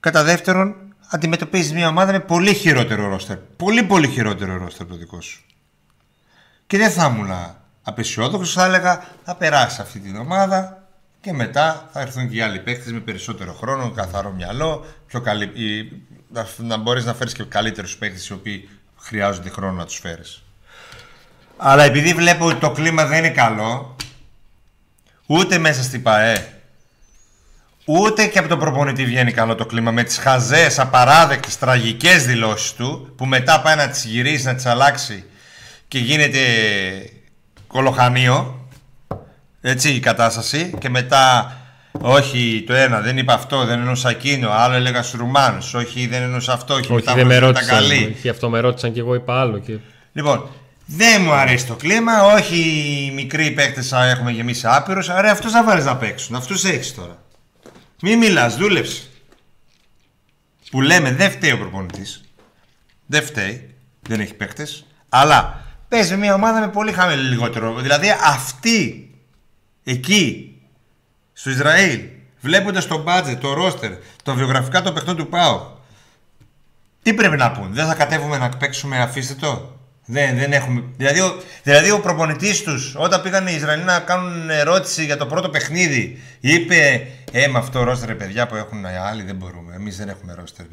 [0.00, 0.74] Κατά δεύτερον,
[1.08, 3.36] αντιμετωπίζεις μια ομάδα με πολύ χειρότερο ρόστερ.
[3.36, 5.44] Πολύ πολύ χειρότερο ρόστερ από το δικό σου.
[6.66, 7.30] Και δεν θα ήμουν
[7.82, 10.81] απεσιόδοξος, θα έλεγα θα περάσεις αυτή την ομάδα
[11.22, 15.44] και μετά θα έρθουν και οι άλλοι παίκτες με περισσότερο χρόνο, καθαρό μυαλό, πιο καλή,
[15.44, 15.92] ή,
[16.28, 20.42] να, να μπορείς να φέρεις και καλύτερους παίκτες οι οποίοι χρειάζονται χρόνο να τους φέρεις.
[21.56, 23.96] Αλλά επειδή βλέπω ότι το κλίμα δεν είναι καλό,
[25.26, 26.62] ούτε μέσα στην ΠαΕ,
[27.84, 32.72] Ούτε και από τον προπονητή βγαίνει καλό το κλίμα με τις χαζές, απαράδεκτες, τραγικές δηλώσεις
[32.72, 35.24] του που μετά πάει να τις γυρίσει, να τις αλλάξει
[35.88, 36.40] και γίνεται
[37.66, 38.61] κολοχανίο
[39.62, 41.56] έτσι η κατάσταση και μετά
[42.00, 46.22] όχι το ένα δεν είπα αυτό, δεν εννοούσα εκείνο άλλο έλεγα στους Ρουμάνους, όχι δεν
[46.22, 48.16] εννοούσα αυτό όχι, όχι μετά δεν με μου τα ρώτησαν, καλή.
[48.22, 49.58] και αυτό με ρώτησαν και εγώ είπα άλλο.
[49.58, 49.78] Και...
[50.12, 50.48] Λοιπόν,
[50.86, 55.52] δεν μου αρέσει το κλίμα, όχι οι μικροί παίκτες α, έχουμε γεμίσει άπειρους, άρα αυτούς
[55.52, 57.22] θα βάλεις να παίξουν, αυτούς έχεις τώρα.
[58.02, 59.02] Μη μιλάς, δούλεψε.
[60.70, 62.20] Που λέμε δεν φταίει ο προπονητής,
[63.06, 67.74] δεν φταίει, δεν έχει παίκτες, αλλά παίζει μια ομάδα με πολύ χαμηλό λιγότερο.
[67.80, 69.11] Δηλαδή αυτοί
[69.84, 70.56] εκεί
[71.32, 72.00] στο Ισραήλ,
[72.40, 73.90] βλέποντας το μπάτζετ, το ρόστερ,
[74.22, 75.66] το βιογραφικά των παιχτών του ΠΑΟ,
[77.02, 79.76] τι πρέπει να πούν, δεν θα κατέβουμε να παίξουμε, αφήστε το.
[80.06, 80.84] Δεν, δεν έχουμε.
[80.96, 85.26] Δηλαδή, ο, δηλαδή ο προπονητής τους, όταν πήγαν οι Ισραηλοί να κάνουν ερώτηση για το
[85.26, 89.74] πρώτο παιχνίδι, είπε: Ε, με αυτό ρόστερ, ρε παιδιά που έχουν οι άλλοι δεν μπορούμε.
[89.74, 90.64] Εμείς δεν έχουμε ρόστερ.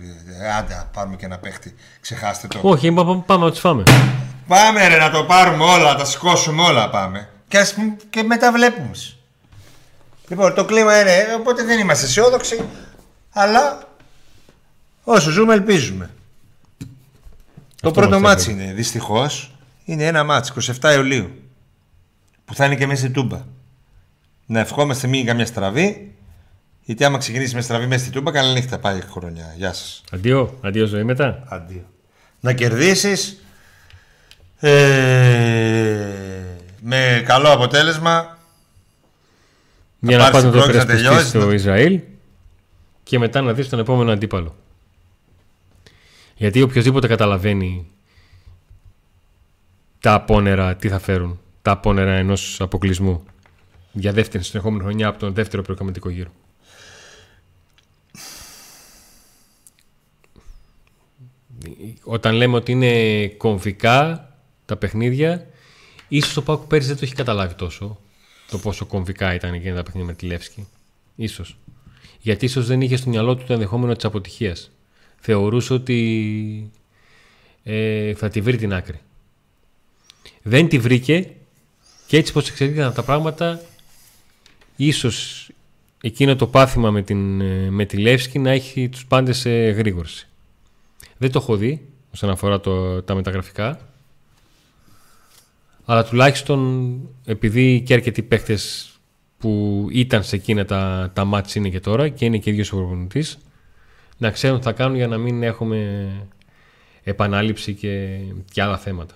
[0.42, 1.76] Ε, Άντε, να πάρουμε και ένα παίχτη.
[2.02, 2.60] Ξεχάστε το.
[2.62, 3.84] Όχι, είπα, πάμε, πάμε να τους φάμε.
[4.48, 7.30] Πάμε ρε να το πάρουμε όλα, να τα σηκώσουμε όλα πάμε.
[7.50, 8.92] Και, ας, πούμε- και μετά βλέπουμε.
[10.28, 12.64] Λοιπόν, το κλίμα είναι, οπότε δεν είμαστε αισιόδοξοι,
[13.32, 13.88] αλλά
[15.04, 16.10] όσο ζούμε ελπίζουμε.
[17.82, 18.64] Το Αυτό πρώτο μας μάτς έφερε.
[18.64, 21.32] είναι, δυστυχώς, είναι ένα μάτς, 27 Ιουλίου,
[22.46, 23.42] που θα είναι και μέσα στη Τούμπα.
[24.46, 26.16] Να ευχόμαστε μην καμιά στραβή,
[26.84, 29.54] γιατί άμα ξεκινήσει με στραβή μέσα στη Τούμπα, καλή νύχτα, πάει χρονιά.
[29.58, 30.04] Γεια σας.
[30.12, 31.44] Αντίο, αντίο ζωή μετά.
[31.50, 31.86] Αντίο.
[32.40, 33.42] Να κερδίσεις
[34.60, 34.70] ε,
[36.82, 38.38] με καλό αποτέλεσμα.
[40.00, 42.02] Για να πάρεις πας να την το πρόκληση να υπερασπιστείς τελειώσεις, στο να- Ισραήλ
[43.04, 44.56] και μετά να δεις τον επόμενο αντίπαλο.
[46.36, 47.88] Γιατί οποιοδήποτε καταλαβαίνει
[50.00, 51.40] τα απόνερα τι θα φέρουν.
[51.62, 53.24] Τα απόνερα ενός αποκλεισμού
[53.92, 56.32] για δεύτερη συνεχόμενη χρονιά από τον δεύτερο προκαμματικό γύρο.
[62.04, 64.30] Όταν λέμε ότι είναι κομβικά
[64.66, 65.48] τα παιχνίδια,
[66.10, 68.00] ίσως ο Πάκου πέρυσι δεν το έχει καταλάβει τόσο
[68.50, 70.68] το πόσο κομβικά ήταν εκείνα τα παιχνίδια με τη Λεύσκη.
[71.16, 71.58] Ίσως.
[72.22, 74.72] Γιατί ίσως δεν είχε στο μυαλό του το ενδεχόμενο της αποτυχίας.
[75.20, 76.72] Θεωρούσε ότι
[77.64, 79.00] ε, θα τη βρει την άκρη.
[80.42, 81.32] Δεν τη βρήκε
[82.08, 83.62] και έτσι πως εξελίχθηκαν τα πράγματα
[84.76, 85.50] ίσως
[86.02, 90.28] εκείνο το πάθημα με, την, ε, με τη Λεύσκη να έχει τους πάντες σε γρήγορση.
[91.18, 93.89] Δεν το έχω δει όσον αφορά το, τα μεταγραφικά.
[95.90, 98.92] Αλλά τουλάχιστον επειδή και αρκετοί παίχτες
[99.38, 102.76] που ήταν σε εκείνα τα, τα μάτς είναι και τώρα και είναι και ίδιος ο
[102.76, 103.38] προπονητής
[104.18, 106.10] να ξέρουν τι θα κάνουν για να μην έχουμε
[107.04, 108.20] επανάληψη και,
[108.52, 109.16] και άλλα θέματα.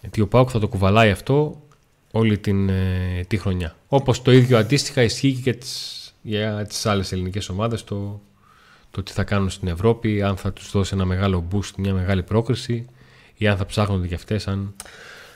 [0.00, 1.62] Γιατί ο Πάουκ θα το κουβαλάει αυτό
[2.10, 3.76] όλη την, ε, τη χρονιά.
[3.88, 8.20] Όπως το ίδιο αντίστοιχα ισχύει και τις, για τις άλλες ελληνικές ομάδες το,
[8.90, 12.22] το τι θα κάνουν στην Ευρώπη, αν θα τους δώσει ένα μεγάλο boost, μια μεγάλη
[12.22, 12.86] πρόκριση
[13.38, 14.74] ή αν θα ψάχνονται και αυτές αν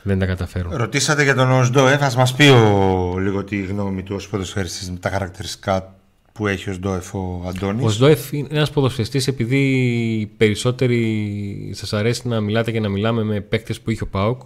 [0.02, 0.76] δεν τα καταφέρουν.
[0.76, 4.98] Ρωτήσατε για τον Οσντόεφ, θα μας πει ο, λίγο τη γνώμη του ως ποδοσφαιριστής με
[4.98, 5.94] τα χαρακτηριστικά
[6.32, 7.84] που έχει ο Σντόεφ ο Αντώνης.
[7.84, 13.40] Ο Σντόεφ είναι ένας ποδοσφαιριστής επειδή περισσότεροι σας αρέσει να μιλάτε και να μιλάμε με
[13.40, 14.42] παίκτες που είχε ο ΠΑΟΚ.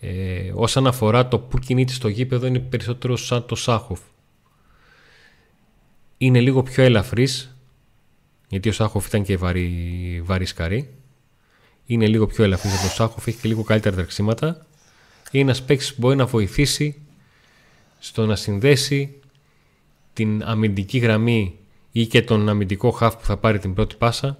[0.00, 4.00] Ε, όσον αφορά το που κινείται στο γήπεδο είναι περισσότερο σαν το Σάχοφ.
[6.18, 7.56] Είναι λίγο πιο ελαφρύς
[8.48, 10.94] γιατί ο Σάχοφ ήταν και βαρύ, βαρύ σκαρί.
[11.92, 14.66] Είναι λίγο πιο ελαφρύς από τον Σάχοφ, έχει και λίγο καλύτερα τρεξίματα.
[15.30, 17.02] Είναι ένας παίκτης που μπορεί να βοηθήσει
[17.98, 19.20] στο να συνδέσει
[20.12, 21.58] την αμυντική γραμμή
[21.90, 24.38] ή και τον αμυντικό χαφ που θα πάρει την πρώτη πάσα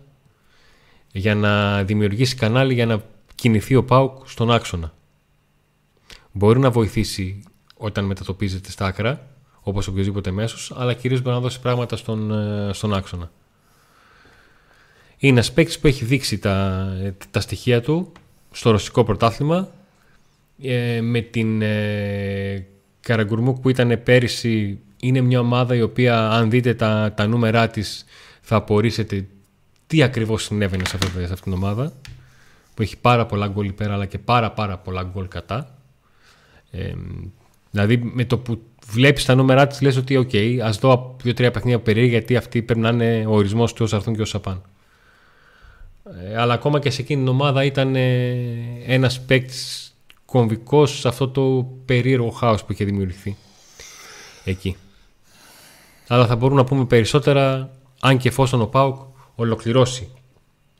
[1.13, 3.03] για να δημιουργήσει κανάλι για να
[3.35, 4.95] κινηθεί ο Πάουκ στον άξονα.
[6.33, 7.43] Μπορεί να βοηθήσει
[7.77, 9.27] όταν μετατοπίζεται στα άκρα,
[9.61, 13.31] όπως οποιοδήποτε μέσος, αλλά κυρίως μπορεί να δώσει πράγματα στον, ε, στον άξονα.
[15.23, 16.87] Είναι ένας παίκτης που έχει δείξει τα,
[17.31, 18.13] τα στοιχεία του
[18.51, 19.69] στο ρωσικό πρωτάθλημα
[20.63, 22.67] ε, με την ε,
[23.01, 28.05] Καραγκουρμούκ που ήταν πέρυσι είναι μια ομάδα η οποία αν δείτε τα, τα νούμερά της
[28.41, 29.27] θα απορρίσετε
[29.87, 31.93] τι ακριβώς συνέβαινε σε, αυτή, σε αυτήν την ομάδα
[32.75, 35.79] που έχει πάρα πολλά γκολ υπέρα αλλά και πάρα πάρα πολλά γκολ κατά.
[36.71, 36.93] Ε,
[37.71, 41.51] δηλαδή με το που βλέπεις τα νούμερά της λες ότι ok, okay, ας δω δύο-τρία
[41.51, 44.61] παιχνίδια περίεργα γιατί αυτοί πρέπει να είναι ο ορισμός τους όσα έρθουν και όσα πάνε.
[46.05, 48.33] Ε, αλλά ακόμα και σε εκείνη την ομάδα ήταν ε,
[48.87, 49.95] ένας παίκτης
[50.25, 53.37] κομβικός σε αυτό το περίεργο χάος που είχε δημιουργηθεί
[54.45, 54.77] εκεί
[56.07, 58.97] αλλά θα μπορούμε να πούμε περισσότερα αν και εφόσον ο ΠΑΟΚ
[59.35, 60.09] ολοκληρώσει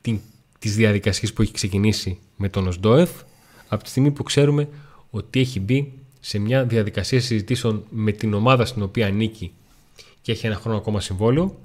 [0.01, 0.19] την,
[0.59, 3.11] τις διαδικασίες που έχει ξεκινήσει με τον Οζντόεφ
[3.67, 4.69] από τη στιγμή που ξέρουμε
[5.09, 9.53] ότι έχει μπει σε μια διαδικασία συζητήσεων με την ομάδα στην οποία ανήκει
[10.21, 11.59] και έχει ένα χρόνο ακόμα συμβόλαιο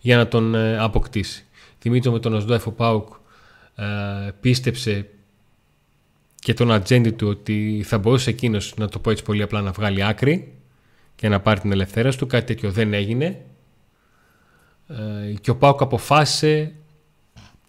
[0.00, 1.44] για να τον ε, αποκτήσει.
[1.84, 3.08] Θυμίζω με τον ΟΣΔΟΕΦ ο ΠΑΟΚ
[3.74, 3.84] ε,
[4.40, 5.08] πίστεψε
[6.34, 9.70] και τον ατζέντη του ότι θα μπορούσε εκείνος να το πω έτσι πολύ απλά να
[9.70, 10.52] βγάλει άκρη
[11.14, 12.26] και να πάρει την ελευθέρωση του.
[12.26, 13.40] Κάτι τέτοιο δεν έγινε.
[14.88, 16.72] Ε, και ο Πάουκ αποφάσισε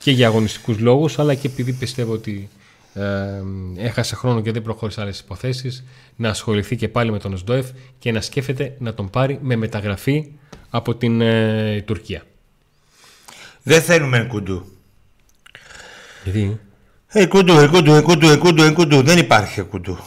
[0.01, 2.49] και για αγωνιστικούς λόγους αλλά και επειδή πιστεύω ότι
[2.93, 3.41] ε,
[3.77, 5.83] έχασε χρόνο και δεν προχώρησε άλλες υποθέσεις
[6.15, 10.31] να ασχοληθεί και πάλι με τον ΟΣΔΟΕΦ και να σκέφτεται να τον πάρει με μεταγραφή
[10.69, 12.23] από την ε, Τουρκία.
[13.67, 14.65] Δεν θέλουμε κουντού.
[16.23, 16.59] Γιατί;
[17.07, 19.01] Ε, κουντού, ε, κουντού, ε, κουντού, ε, κουντού, ε, κουντού.
[19.01, 19.97] Δεν υπάρχει κουντού.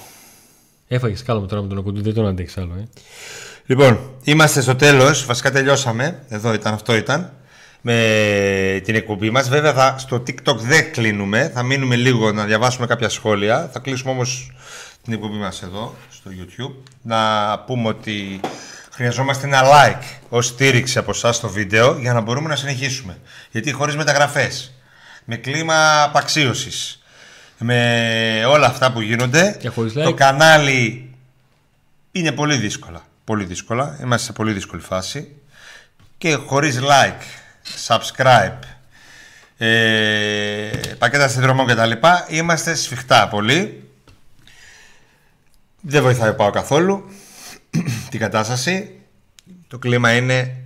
[0.89, 2.75] Έφαγες κάλο τώρα με τον Κουντού, δεν τον αντέχεις άλλο.
[2.79, 2.89] Ε.
[3.67, 5.27] Λοιπόν, είμαστε στο τέλος.
[5.27, 6.23] Βασικά τελειώσαμε.
[6.29, 7.33] Εδώ ήταν, αυτό ήταν.
[7.81, 9.49] Με την εκπομπή μας.
[9.49, 11.51] Βέβαια, θα, στο TikTok δεν κλείνουμε.
[11.55, 13.71] Θα μείνουμε λίγο να διαβάσουμε κάποια σχόλια.
[13.73, 14.53] Θα κλείσουμε όμως
[15.03, 16.75] την εκπομπή μας εδώ, στο YouTube.
[17.03, 17.19] Να
[17.59, 18.41] πούμε ότι
[18.99, 23.18] χρειαζόμαστε ένα like ως στήριξη από εσάς στο βίντεο για να μπορούμε να συνεχίσουμε.
[23.51, 24.72] Γιατί χωρίς μεταγραφές,
[25.24, 27.03] με κλίμα απαξίωσης,
[27.59, 29.57] με όλα αυτά που γίνονται.
[30.05, 31.11] Το κανάλι
[32.12, 33.03] είναι πολύ δύσκολα.
[33.24, 33.99] Πολύ δύσκολα.
[34.03, 35.36] Είμαστε σε πολύ δύσκολη φάση.
[36.18, 37.22] Και χωρίς like,
[37.86, 38.59] subscribe,
[39.59, 43.90] ε, πακέτα συνδρομών και τα λοιπά, είμαστε σφιχτά πολύ.
[45.80, 47.11] Δεν βοηθάει πάω καθόλου
[48.11, 49.01] την κατάσταση.
[49.69, 50.62] Το κλίμα είναι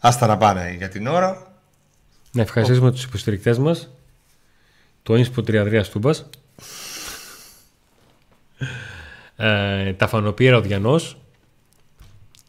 [0.00, 1.52] άστα να πάνε για την ώρα.
[2.32, 2.92] Να ευχαριστήσουμε Ο...
[2.92, 3.88] τους υποστηρικτές μας.
[5.02, 6.26] Το ίνσπο Τριαδρίας Τούμπας,
[9.36, 11.16] ε, τα φανοπήρα Διανός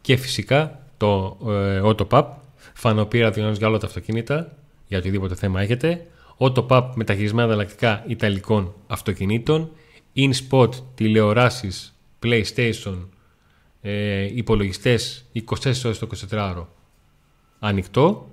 [0.00, 2.24] και φυσικά το ε, Autopub,
[2.74, 4.56] φανοπήρα Διανός για όλα τα αυτοκίνητα,
[4.86, 6.06] για οτιδήποτε θέμα έχετε,
[6.38, 9.70] Autopub με τα χειρισμένα ανταλλακτικά Ιταλικών αυτοκινήτων,
[10.16, 12.96] InSpot τηλεοράσεις, PlayStation,
[13.88, 15.40] ε, υπολογιστές 24
[15.84, 16.64] ώρες το 24ωρο
[17.58, 18.28] ανοιχτό,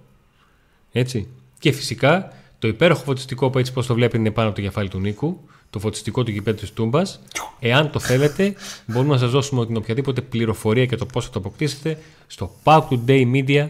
[0.91, 1.27] έτσι,
[1.59, 4.89] και φυσικά το υπέροχο φωτιστικό που έτσι πώς το βλέπετε είναι πάνω από το κεφάλι
[4.89, 5.39] του Νίκου,
[5.69, 7.21] το φωτιστικό του γηπέδου της Τούμπας.
[7.59, 11.39] Εάν το θέλετε, μπορούμε να σας δώσουμε την οποιαδήποτε πληροφορία και το πώς θα το
[11.39, 11.97] αποκτήσετε
[12.27, 13.69] στο Pack Today Media,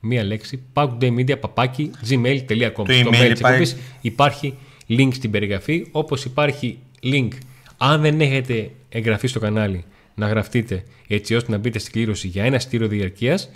[0.00, 2.72] μία λέξη, Pack Today Media, παπάκι, gmail.com.
[2.74, 3.76] Στο mail υπάρχει.
[4.00, 4.54] υπάρχει
[4.88, 7.28] link στην περιγραφή, όπως υπάρχει link
[7.76, 9.84] αν δεν έχετε εγγραφεί στο κανάλι
[10.14, 13.50] να γραφτείτε έτσι ώστε να μπείτε στην κλήρωση για ένα στήριο διαρκείας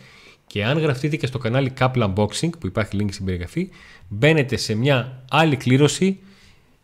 [0.47, 3.69] και αν γραφτείτε και στο κανάλι Couple Unboxing που υπάρχει link στην περιγραφή
[4.09, 6.19] μπαίνετε σε μια άλλη κλήρωση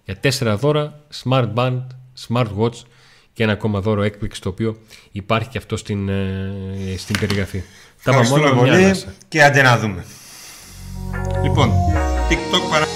[0.05, 1.83] για 4 δώρα Smart Band,
[2.29, 2.83] Smart Watch
[3.33, 4.77] και ένα ακόμα δώρο έκπληξη το οποίο
[5.13, 6.53] υπάρχει και αυτό στην, ε,
[6.97, 7.63] στην περιγραφή.
[7.99, 8.95] Ευχαριστούμε πολύ
[9.29, 10.05] και άντε να δούμε.
[11.43, 11.71] Λοιπόν,
[12.29, 12.87] TikTok παρά...